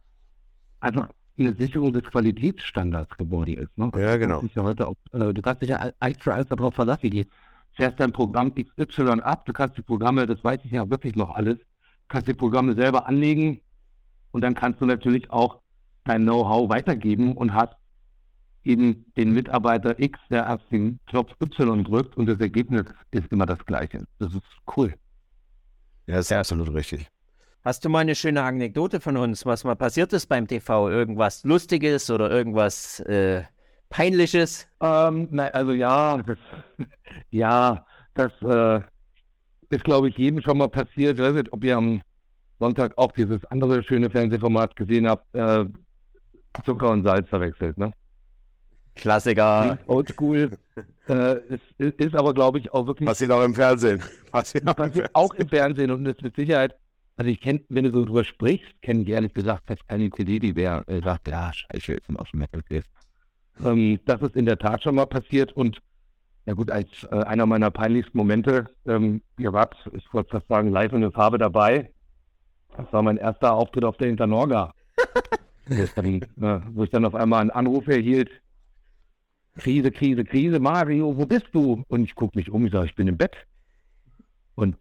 [0.80, 3.78] einfach eine Sicherung des Qualitätsstandards geworden ist.
[3.78, 3.92] Ne?
[3.98, 4.42] Ja, genau.
[4.42, 7.12] Du, ja heute auch, äh, du kannst dich ja eins für eins darauf verlassen.
[7.12, 7.24] Du
[7.74, 11.36] fährst dein Programm XY ab, du kannst die Programme, das weiß ich ja wirklich noch
[11.36, 11.58] alles,
[12.08, 13.60] kannst die Programme selber anlegen
[14.32, 15.62] und dann kannst du natürlich auch
[16.06, 17.76] dein Know-how weitergeben und hast
[18.64, 23.46] eben den Mitarbeiter X, der erst den Knopf Y drückt und das Ergebnis ist immer
[23.46, 24.06] das gleiche.
[24.20, 24.42] Das ist
[24.76, 24.94] cool.
[26.08, 26.40] Ja, ist ja.
[26.40, 27.08] absolut richtig.
[27.64, 30.90] Hast du mal eine schöne Anekdote von uns, was mal passiert ist beim TV?
[30.90, 33.44] Irgendwas Lustiges oder irgendwas äh,
[33.90, 34.68] Peinliches?
[34.82, 36.38] Ähm, na, also ja, das,
[37.32, 38.82] ja, das äh,
[39.70, 41.18] ist, glaube ich, jedem schon mal passiert.
[41.18, 42.02] Ich weiß nicht, ob ihr am
[42.60, 45.66] Sonntag auch dieses andere schöne Fernsehformat gesehen habt, äh,
[46.64, 47.92] Zucker und Salz verwechselt, ne?
[48.96, 49.78] Klassiker.
[49.88, 50.58] Oldschool.
[51.08, 51.36] äh,
[51.78, 53.08] es, ist aber, glaube ich, auch wirklich.
[53.08, 54.02] Passiert auch im Fernsehen.
[54.32, 55.10] Passiert auch, im Fernsehen.
[55.14, 56.76] auch im Fernsehen und ist mit Sicherheit.
[57.18, 60.40] Also ich kenne, wenn du so drüber sprichst, kenne ich ehrlich gesagt fast keine CD,
[60.40, 62.62] die wer äh, sagt, ja, scheiße, ist ein aus dem Metal
[63.64, 65.82] ähm, Das ist in der Tat schon mal passiert und
[66.46, 70.72] ja gut, als äh, einer meiner peinlichsten Momente, ähm, ihr wart, ich wollte fast sagen,
[70.72, 71.92] live in der Farbe dabei.
[72.78, 74.74] Das war mein erster Auftritt auf der Internorga.
[75.96, 76.22] dann,
[76.74, 78.30] wo ich dann auf einmal einen Anruf erhielt,
[79.58, 81.84] Krise, Krise, Krise, Mario, wo bist du?
[81.88, 83.36] Und ich gucke mich um, ich sage, ich bin im Bett.
[84.56, 84.78] Und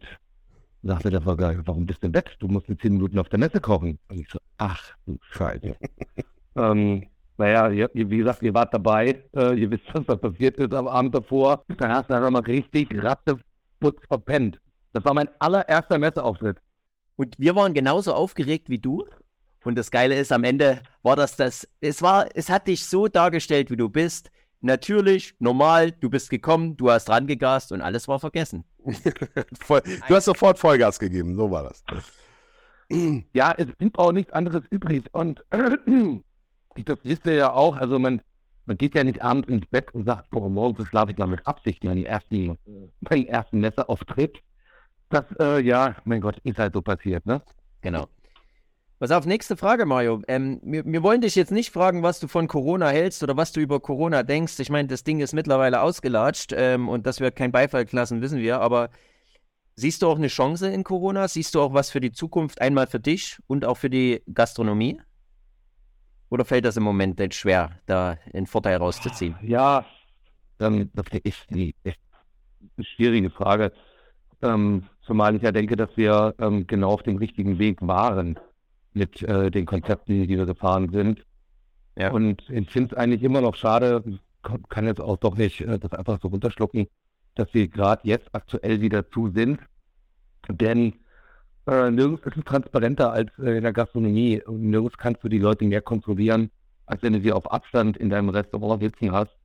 [0.83, 2.35] sagte der Frau, warum bist du im Bett?
[2.39, 3.97] Du musst in zehn Minuten auf der Messe kochen.
[4.09, 5.75] Und ich so, ach du Scheiße.
[6.55, 10.73] ähm, naja, ihr, wie gesagt, ihr wart dabei, äh, ihr wisst, was da passiert ist
[10.73, 11.63] am Abend davor.
[11.77, 14.59] Da hast du einfach mal richtig ratzeputz verpennt.
[14.93, 16.57] Das war mein allererster Messeauftritt.
[17.17, 19.05] Und wir waren genauso aufgeregt wie du.
[19.65, 23.07] Und das Geile ist, am Ende war das das, es war, es hat dich so
[23.07, 24.29] dargestellt, wie du bist
[24.61, 28.63] natürlich, normal, du bist gekommen, du hast rangegast und alles war vergessen.
[28.85, 31.83] du hast sofort Vollgas gegeben, so war das.
[33.33, 35.05] Ja, es blieb auch nichts anderes übrig.
[35.11, 35.43] Und
[36.85, 38.21] das wisst ihr ja auch, also man,
[38.65, 41.45] man geht ja nicht abends ins Bett und sagt, boah, morgen schlafe ich mal mit
[41.47, 42.57] Absicht meinen ersten,
[43.01, 44.39] meinen ersten Messerauftritt.
[45.09, 47.41] Das, äh, ja, mein Gott, ist halt so passiert, ne?
[47.81, 48.07] Genau.
[48.97, 50.21] Pass auf, nächste Frage, Mario.
[50.29, 53.51] Ähm, wir, wir, wollen dich jetzt nicht fragen, was du von Corona hältst oder was
[53.51, 54.57] du über Corona denkst.
[54.59, 58.39] Ich meine, das Ding ist mittlerweile ausgelatscht ähm, und dass wir kein Beifall klassen, wissen
[58.39, 58.61] wir.
[58.61, 58.89] Aber
[59.75, 61.27] siehst du auch eine Chance in Corona?
[61.27, 65.01] Siehst du auch was für die Zukunft, einmal für dich und auch für die Gastronomie?
[66.29, 69.35] Oder fällt das im Moment jetzt schwer, da einen Vorteil rauszuziehen?
[69.41, 69.85] Ja,
[70.61, 71.73] ähm, das ist eine
[72.79, 73.73] schwierige Frage.
[74.41, 78.39] Ähm, zumal ich ja denke, dass wir ähm, genau auf dem richtigen Weg waren
[78.95, 81.25] mit äh, den Konzepten, die wir gefahren sind.
[81.97, 82.11] Ja.
[82.11, 84.03] Und ich finde es eigentlich immer noch schade,
[84.69, 86.87] kann jetzt auch doch nicht äh, das einfach so runterschlucken,
[87.35, 89.59] dass wir gerade jetzt aktuell wieder zu sind.
[90.49, 90.93] Denn
[91.67, 94.41] äh, nirgends ist es transparenter als äh, in der Gastronomie.
[94.43, 96.51] Und nirgends kannst du die Leute mehr kontrollieren,
[96.85, 99.35] als wenn du sie auf Abstand in deinem Restaurant sitzen hast.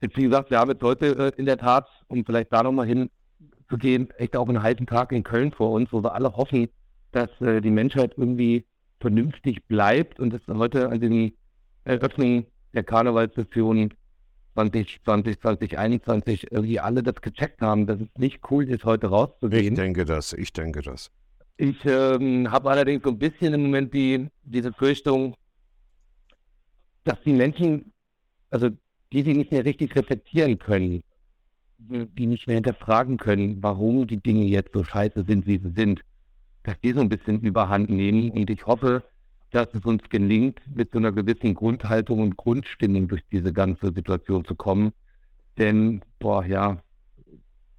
[0.00, 2.86] Jetzt, wie gesagt, wir haben jetzt heute äh, in der Tat, um vielleicht da nochmal
[2.86, 6.68] hinzugehen, echt auch einen halben Tag in Köln vor uns, wo wir alle hoffen,
[7.12, 8.66] dass äh, die Menschheit irgendwie
[9.00, 11.32] vernünftig bleibt und dass heute an den
[11.84, 13.92] Eröffnungen der Karnevalssession
[14.54, 19.74] 2020, 2021 irgendwie alle das gecheckt haben, dass es nicht cool ist, heute rauszugehen.
[19.74, 21.10] Ich denke das, ich denke das.
[21.56, 25.36] Ich ähm, habe allerdings so ein bisschen im Moment die, diese Fürchtung,
[27.04, 27.92] dass die Menschen,
[28.50, 28.70] also
[29.12, 31.02] die sie nicht mehr richtig reflektieren können,
[31.78, 36.00] die nicht mehr hinterfragen können, warum die Dinge jetzt so scheiße sind, wie sie sind
[36.64, 38.30] dass die so ein bisschen überhand nehmen.
[38.30, 39.02] Und ich hoffe,
[39.50, 44.44] dass es uns gelingt, mit so einer gewissen Grundhaltung und Grundstimmung durch diese ganze Situation
[44.44, 44.92] zu kommen.
[45.58, 46.78] Denn, boah, ja,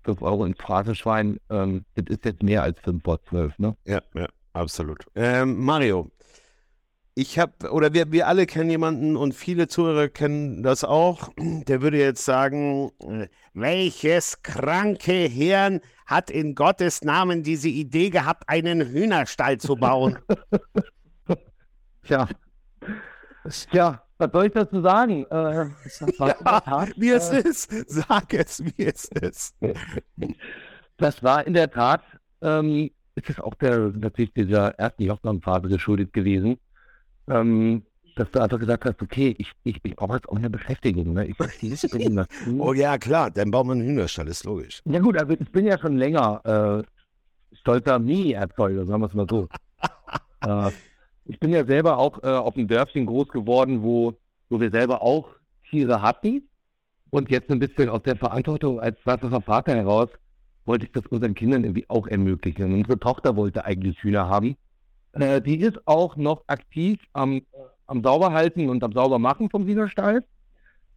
[0.03, 3.75] 5 Euro ins Phrasenschwein, ähm, das ist jetzt mehr als 5 vor 12, ne?
[3.85, 5.05] Ja, ja, absolut.
[5.15, 6.11] Ähm, Mario,
[7.15, 11.81] ich habe, oder wir, wir alle kennen jemanden und viele Zuhörer kennen das auch, der
[11.81, 18.81] würde jetzt sagen, äh, welches kranke Hirn hat in Gottes Namen diese Idee gehabt, einen
[18.81, 20.17] Hühnerstall zu bauen?
[22.03, 22.27] Tja,
[23.69, 25.25] Tja, was soll ich dazu sagen?
[25.29, 25.65] Äh,
[26.19, 29.55] ja, wie es äh, ist, sag es, wie es ist.
[30.97, 32.01] Das war in der Tat,
[32.41, 36.57] ähm, ist es auch der, natürlich dieser ersten Lockdown-Phase geschuldet gewesen
[37.29, 37.83] ähm,
[38.15, 41.13] dass du einfach gesagt hast, okay, ich, ich, ich brauche jetzt auch eine Beschäftigung.
[41.13, 41.27] Ne?
[41.27, 42.25] Ich, bin
[42.59, 44.81] oh ja, klar, dann baut man einen Hühnerstall, ist logisch.
[44.85, 49.27] Ja gut, also ich bin ja schon länger äh, stolzer Mini-Erzeuger, sagen wir es mal
[49.29, 49.47] so.
[50.45, 50.71] äh,
[51.25, 54.13] ich bin ja selber auch äh, auf dem Dörfchen groß geworden, wo,
[54.49, 55.29] wo wir selber auch
[55.69, 56.47] Tiere hatten.
[57.09, 60.09] Und jetzt ein bisschen aus der Verantwortung als zweifacher Vater heraus
[60.65, 62.73] wollte ich das unseren Kindern irgendwie auch ermöglichen.
[62.73, 64.55] Unsere Tochter wollte eigentlich Hühner haben.
[65.13, 67.41] Äh, die ist auch noch aktiv am,
[67.87, 70.23] am Sauberhalten und am Saubermachen vom Hühnerstall.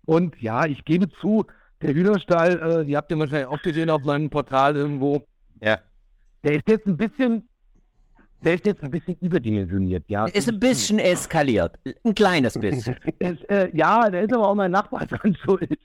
[0.07, 1.45] Und ja, ich gebe zu,
[1.83, 5.23] der Hühnerstall, äh, die habt ihr wahrscheinlich auch gesehen auf meinem Portal irgendwo.
[5.61, 5.79] Ja.
[6.45, 7.49] Der ist jetzt ein bisschen
[8.45, 10.27] der ist jetzt ein bisschen überdimensioniert, ja.
[10.27, 11.77] Ist ein bisschen eskaliert.
[12.05, 12.97] Ein kleines bisschen.
[13.19, 15.77] es, äh, ja, der ist aber auch mein Nachbar dran schuld.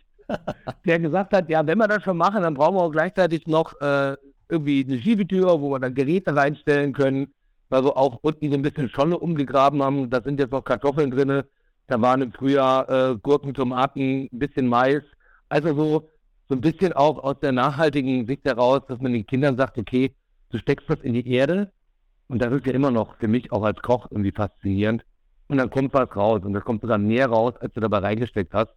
[0.86, 3.74] der gesagt hat, ja, wenn wir das schon machen, dann brauchen wir auch gleichzeitig noch
[3.82, 4.16] äh,
[4.50, 7.34] irgendwie eine Schiebetür, wo wir dann Geräte reinstellen können.
[7.72, 10.10] Also auch unten so ein bisschen Scholle umgegraben haben.
[10.10, 11.44] Da sind jetzt noch Kartoffeln drin.
[11.88, 15.02] Da waren im Frühjahr äh, Gurken, Tomaten, ein bisschen Mais.
[15.50, 16.10] Also so,
[16.48, 20.14] so ein bisschen auch aus der nachhaltigen Sicht heraus, dass man den Kindern sagt, okay,
[20.50, 21.72] du steckst was in die Erde,
[22.32, 25.04] und das ist ja immer noch für mich auch als Koch irgendwie faszinierend.
[25.50, 28.54] Und dann kommt was raus und da kommt sogar mehr raus, als du dabei reingesteckt
[28.54, 28.72] hast.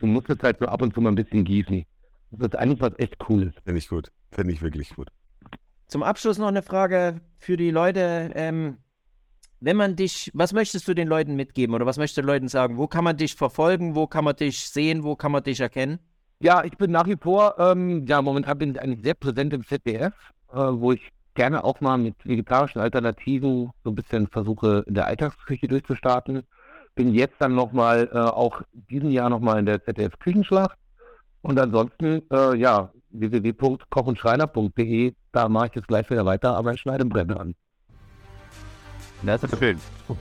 [0.00, 1.84] Du musst jetzt halt so ab und zu mal ein bisschen gießen.
[2.32, 3.54] Das ist eigentlich was echt Cooles.
[3.64, 4.10] Finde ich gut.
[4.32, 5.08] Finde ich wirklich gut.
[5.88, 8.32] Zum Abschluss noch eine Frage für die Leute.
[8.34, 8.78] Ähm,
[9.60, 12.48] wenn man dich, was möchtest du den Leuten mitgeben oder was möchtest du den Leuten
[12.48, 12.76] sagen?
[12.76, 13.94] Wo kann man dich verfolgen?
[13.94, 15.04] Wo kann man dich sehen?
[15.04, 15.98] Wo kann man dich erkennen?
[16.40, 19.64] Ja, ich bin nach wie vor, ähm, ja, momentan bin ich eigentlich sehr präsent im
[19.64, 20.12] ZDF,
[20.52, 21.00] äh, wo ich
[21.34, 26.42] gerne auch mal mit vegetarischen Alternativen so ein bisschen versuche, in der Alltagsküche durchzustarten.
[26.94, 30.76] Bin jetzt dann nochmal, äh, auch diesen Jahr nochmal in der ZDF Küchenschlacht.
[31.42, 37.02] Und ansonsten, äh, ja, www.kochundschreiner.de, da mache ich jetzt gleich wieder weiter, aber ich schneide
[37.02, 37.54] im Brennen an.
[39.22, 39.80] Das ist schön.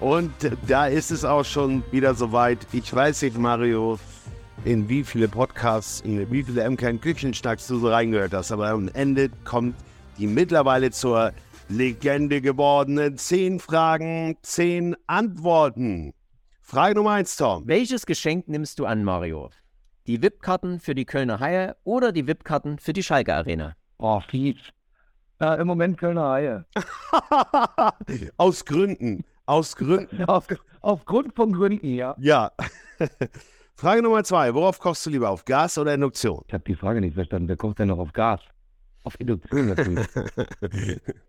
[0.00, 0.32] Und
[0.66, 2.58] da ist es auch schon wieder soweit.
[2.72, 4.00] Ich weiß nicht, Mario,
[4.64, 8.50] in wie viele Podcasts, in wie viele MKN Küchenschnacks du so reingehört hast.
[8.50, 9.76] Aber am Ende kommt
[10.18, 11.32] die mittlerweile zur
[11.68, 16.12] Legende gewordenen 10 Fragen, 10 Antworten.
[16.72, 17.68] Frage Nummer 1, Tom.
[17.68, 19.50] Welches Geschenk nimmst du an, Mario?
[20.06, 23.76] Die VIP-Karten für die Kölner Haie oder die VIP-Karten für die Schalke Arena?
[23.98, 24.56] Oh, fies.
[25.38, 26.64] Äh, Im Moment Kölner Haie.
[28.38, 29.22] Aus Gründen.
[29.44, 30.24] Aus Gründen.
[30.28, 30.46] Auf,
[30.80, 32.16] aufgrund von Gründen, ja.
[32.18, 32.52] Ja.
[33.74, 34.54] Frage Nummer zwei.
[34.54, 35.28] Worauf kochst du lieber?
[35.28, 36.42] Auf Gas oder Induktion?
[36.46, 37.48] Ich habe die Frage nicht verstanden.
[37.48, 38.40] Wer kocht denn noch auf Gas?
[39.04, 40.08] Auf Induktion natürlich.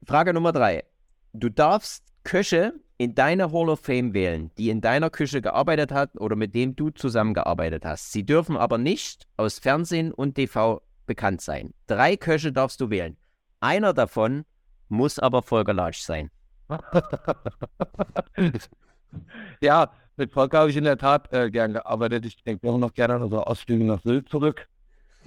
[0.05, 0.85] Frage Nummer drei.
[1.33, 6.15] Du darfst Köche in deine Hall of Fame wählen, die in deiner Küche gearbeitet hat
[6.19, 8.11] oder mit dem du zusammengearbeitet hast.
[8.11, 11.73] Sie dürfen aber nicht aus Fernsehen und TV bekannt sein.
[11.87, 13.17] Drei Köche darfst du wählen.
[13.59, 14.45] Einer davon
[14.89, 16.29] muss aber Volker Latsch sein.
[19.61, 22.25] ja, mit Volker habe ich in der Tat äh, gern gearbeitet.
[22.25, 24.67] Ich denke auch noch gerne an unsere Ausflüge nach Sylt zurück.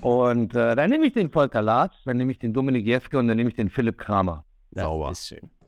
[0.00, 3.28] Und äh, dann nehme ich den Volker Latz, dann nehme ich den Dominik Jeske und
[3.28, 4.44] dann nehme ich den Philipp Kramer.
[4.83, 5.12] Sauber.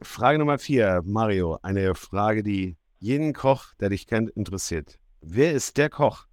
[0.03, 1.59] Frage Nummer vier, Mario.
[1.63, 4.99] Eine Frage, die jeden Koch, der dich kennt, interessiert.
[5.21, 6.27] Wer ist der Koch,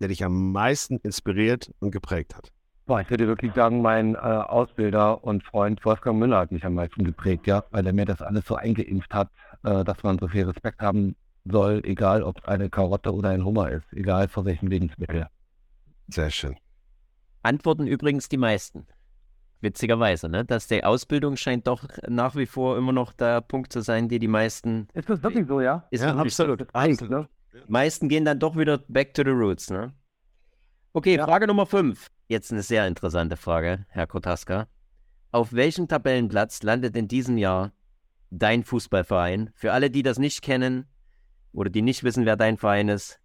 [0.00, 2.52] der dich am meisten inspiriert und geprägt hat?
[2.86, 6.74] Boah, ich würde wirklich sagen, mein äh, Ausbilder und Freund Wolfgang Müller hat mich am
[6.74, 9.28] meisten geprägt, ja, weil er mir das alles so eingeimpft hat,
[9.64, 13.44] äh, dass man so viel Respekt haben soll, egal ob es eine Karotte oder ein
[13.44, 15.26] Hummer ist, egal von welchem Lebensmittel.
[16.08, 16.56] Sehr schön.
[17.42, 18.86] Antworten übrigens die meisten.
[19.60, 20.44] Witzigerweise, ne?
[20.44, 24.18] Dass die Ausbildung scheint doch nach wie vor immer noch der Punkt zu sein, die
[24.18, 24.88] die meisten.
[24.92, 25.86] Ist das wirklich so, ja?
[25.90, 26.60] Ist ja, absolut.
[26.60, 26.66] So.
[26.72, 27.10] absolut.
[27.10, 27.28] Ne?
[27.68, 29.92] meisten gehen dann doch wieder back to the roots, ne?
[30.92, 31.24] Okay, ja.
[31.24, 32.06] Frage Nummer 5.
[32.28, 34.68] Jetzt eine sehr interessante Frage, Herr Kotaska.
[35.30, 37.72] Auf welchem Tabellenplatz landet in diesem Jahr
[38.30, 39.50] dein Fußballverein?
[39.54, 40.86] Für alle, die das nicht kennen,
[41.52, 43.20] oder die nicht wissen, wer dein Verein ist,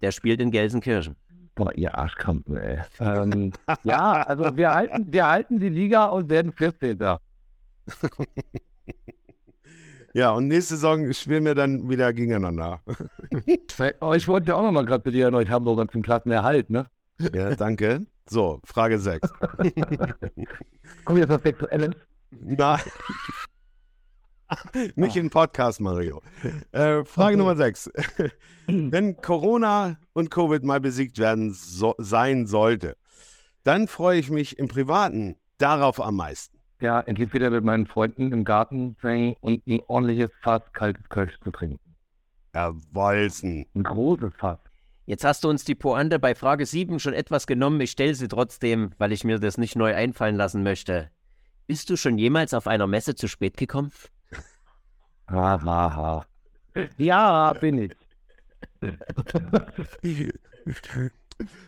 [0.00, 1.16] der spielt in Gelsenkirchen.
[1.54, 2.80] Boah, ihr Arschkrampen, ey.
[2.98, 3.52] ähm,
[3.84, 6.98] ja, also wir halten, wir halten die Liga und werden 14.
[10.14, 12.80] ja, und nächste Saison spielen wir dann wieder gegeneinander.
[14.00, 16.86] oh, ich wollte ja auch nochmal gratulieren euch Hamburger zum Klassenerhalt, ne?
[17.32, 18.04] Ja, danke.
[18.28, 19.32] So, Frage 6.
[21.04, 21.94] Kommen wir jetzt auf Sexuelles?
[22.30, 22.80] Nein.
[24.94, 26.22] Nicht in Podcast, Mario.
[26.72, 27.90] Äh, Frage Nummer 6.
[28.66, 32.96] Wenn Corona und Covid mal besiegt werden so, sein sollte,
[33.62, 36.58] dann freue ich mich im Privaten darauf am meisten.
[36.80, 41.38] Ja, endlich wieder mit meinen Freunden im Garten hängen und ein ordentliches Fass kaltes Kölsch
[41.42, 41.80] zu trinken.
[42.52, 43.66] Erwalzen.
[43.74, 44.58] Ein großes Fass.
[45.06, 47.80] Jetzt hast du uns die Pointe bei Frage 7 schon etwas genommen.
[47.80, 51.10] Ich stelle sie trotzdem, weil ich mir das nicht neu einfallen lassen möchte.
[51.66, 53.90] Bist du schon jemals auf einer Messe zu spät gekommen?
[55.30, 56.26] Ha, ha, ha.
[56.98, 57.92] Ja, bin ich.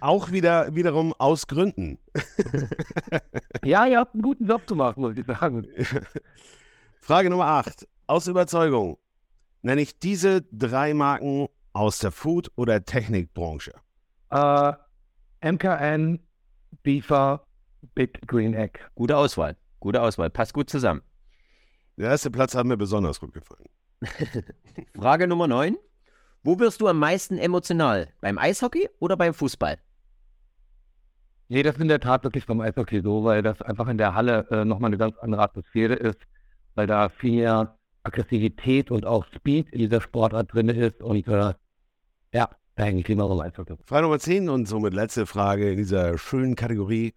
[0.01, 1.99] Auch wieder wiederum aus Gründen.
[3.65, 5.67] Ja, ihr habt einen guten Job gemacht, muss ich sagen.
[7.01, 7.89] Frage Nummer 8.
[8.07, 8.97] Aus Überzeugung
[9.63, 13.73] nenne ich diese drei Marken aus der Food- oder Technikbranche.
[14.31, 14.73] Äh,
[15.43, 16.21] MKN,
[16.85, 17.45] Beaver,
[17.97, 18.79] Big Green Egg.
[18.95, 19.57] Gute Auswahl.
[19.81, 20.31] Gute Auswahl.
[20.31, 21.03] Passt gut zusammen.
[21.97, 23.69] Der erste Platz hat mir besonders gut gefallen.
[24.95, 25.77] Frage Nummer 9.
[26.43, 28.09] Wo wirst du am meisten emotional?
[28.21, 29.79] Beim Eishockey oder beim Fußball?
[31.49, 34.15] Nee, das ist in der Tat wirklich beim Eishockey so, weil das einfach in der
[34.15, 36.19] Halle äh, nochmal eine ganz andere Atmosphäre ist,
[36.75, 41.55] weil da viel mehr Aggressivität und auch Speed in dieser Sportart drin ist und äh,
[42.33, 43.75] ja, da hänge ich immer beim Eishockey.
[43.87, 47.15] Frage Nummer 10 und somit letzte Frage in dieser schönen Kategorie.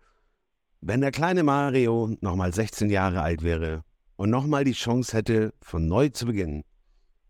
[0.80, 3.84] Wenn der kleine Mario nochmal 16 Jahre alt wäre
[4.20, 6.66] und nochmal die Chance hätte, von neu zu beginnen,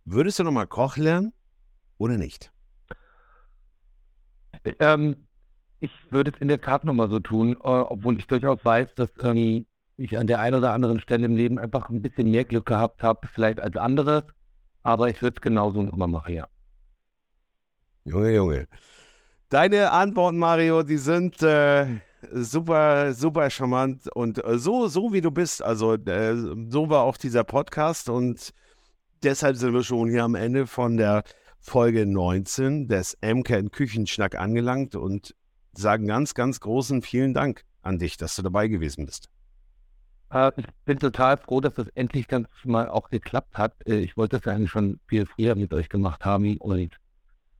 [0.06, 1.34] würdest du nochmal Koch lernen
[2.00, 2.52] oder nicht?
[4.80, 5.28] Ähm,
[5.82, 9.12] ich würde es in der Tat nochmal so tun, äh, obwohl ich durchaus weiß, dass
[9.22, 9.68] ähm,
[9.98, 13.04] ich an der einen oder anderen Stelle im Leben einfach ein bisschen mehr Glück gehabt
[13.04, 14.26] habe, vielleicht als andere.
[14.82, 16.48] Aber ich würde es genauso nochmal machen, ja.
[18.04, 18.68] Junge, Junge.
[19.50, 22.00] Deine Antworten, Mario, die sind äh,
[22.32, 25.64] super, super charmant und äh, so, so wie du bist.
[25.64, 26.36] Also, äh,
[26.70, 28.54] so war auch dieser Podcast und
[29.24, 31.24] deshalb sind wir schon hier am Ende von der
[31.60, 35.36] Folge 19 des MKN Küchenschnack angelangt und
[35.74, 39.30] sagen ganz, ganz großen vielen Dank an dich, dass du dabei gewesen bist.
[40.32, 43.76] Äh, ich bin total froh, dass das endlich ganz mal auch geklappt hat.
[43.86, 46.98] Ich wollte das eigentlich schon viel früher mit euch gemacht haben und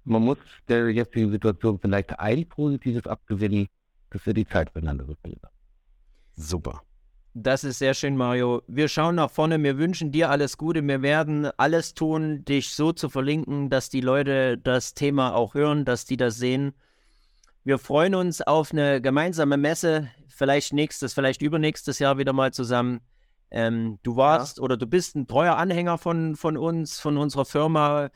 [0.05, 0.38] man muss
[0.68, 3.68] der jetzigen Situation vielleicht ein Positives abgewinnen,
[4.10, 5.41] dass wir die Zeit miteinander verbringen.
[6.36, 6.82] Super.
[7.34, 8.64] Das ist sehr schön, Mario.
[8.68, 9.62] Wir schauen nach vorne.
[9.62, 10.86] Wir wünschen dir alles Gute.
[10.86, 15.86] Wir werden alles tun, dich so zu verlinken, dass die Leute das Thema auch hören,
[15.86, 16.74] dass die das sehen.
[17.64, 23.01] Wir freuen uns auf eine gemeinsame Messe, vielleicht nächstes, vielleicht übernächstes Jahr wieder mal zusammen.
[23.51, 24.64] Ähm, du warst ja.
[24.64, 28.10] oder du bist ein treuer Anhänger von, von uns, von unserer Firma.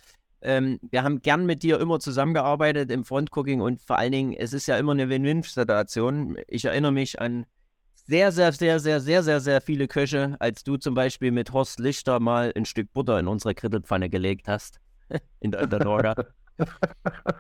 [0.44, 4.54] Ähm, wir haben gern mit dir immer zusammengearbeitet im Frontcooking und vor allen Dingen, es
[4.54, 6.38] ist ja immer eine Win-Win-Situation.
[6.48, 7.46] Ich erinnere mich an
[8.06, 11.80] sehr, sehr, sehr, sehr, sehr, sehr, sehr viele Köche, als du zum Beispiel mit Horst
[11.80, 14.80] Lichter mal ein Stück Butter in unsere Krittelpfanne gelegt hast.
[15.40, 16.16] in der, in der Norga.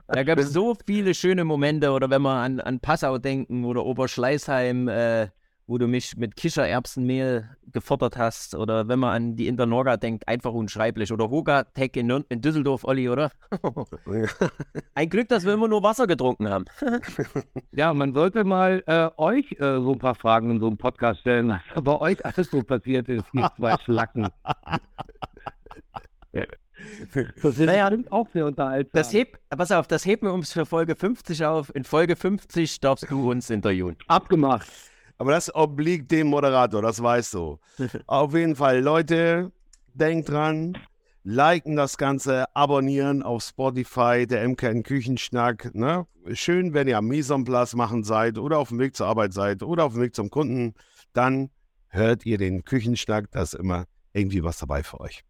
[0.07, 3.85] da gab es so viele schöne Momente, oder wenn wir an, an Passau denken oder
[3.85, 5.27] Oberschleißheim, äh,
[5.65, 10.51] wo du mich mit Kichererbsenmehl gefordert hast, oder wenn man an die Internorga denkt, einfach
[10.51, 11.11] unschreiblich.
[11.11, 13.31] Oder Hogatec in, in Düsseldorf, Olli, oder?
[14.95, 16.65] ein Glück, dass wir immer nur Wasser getrunken haben.
[17.71, 21.21] ja, man sollte mal äh, euch äh, so ein paar Fragen in so einem Podcast
[21.21, 24.27] stellen, was bei euch alles so passiert ist, die zwei Schlacken.
[27.41, 28.91] Das ist naja, auch sehr unterhaltsam.
[28.93, 31.73] Das heb, pass auf, das heben wir uns für Folge 50 auf.
[31.73, 33.95] In Folge 50 darfst du uns interviewen.
[34.07, 34.67] Abgemacht.
[35.17, 37.59] Aber das obliegt dem Moderator, das weißt du.
[38.07, 39.51] auf jeden Fall, Leute,
[39.93, 40.77] denkt dran,
[41.23, 45.73] liken das Ganze, abonnieren auf Spotify, der MKN Küchenschnack.
[45.73, 46.05] Ne?
[46.33, 47.09] Schön, wenn ihr am
[47.43, 50.29] place machen seid oder auf dem Weg zur Arbeit seid oder auf dem Weg zum
[50.29, 50.73] Kunden,
[51.13, 51.49] dann
[51.87, 55.23] hört ihr den Küchenschnack, da ist immer irgendwie was dabei für euch.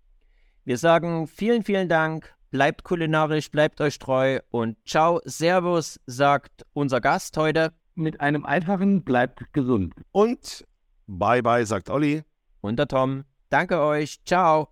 [0.66, 2.34] Wir sagen vielen, vielen Dank.
[2.52, 9.04] Bleibt kulinarisch, bleibt euch treu und ciao, Servus, sagt unser Gast heute mit einem einfachen,
[9.04, 9.94] bleibt gesund.
[10.12, 10.66] Und
[11.08, 12.24] bye bye, sagt Olli.
[12.62, 13.26] Und der Tom.
[13.50, 14.24] Danke euch.
[14.26, 14.70] Ciao.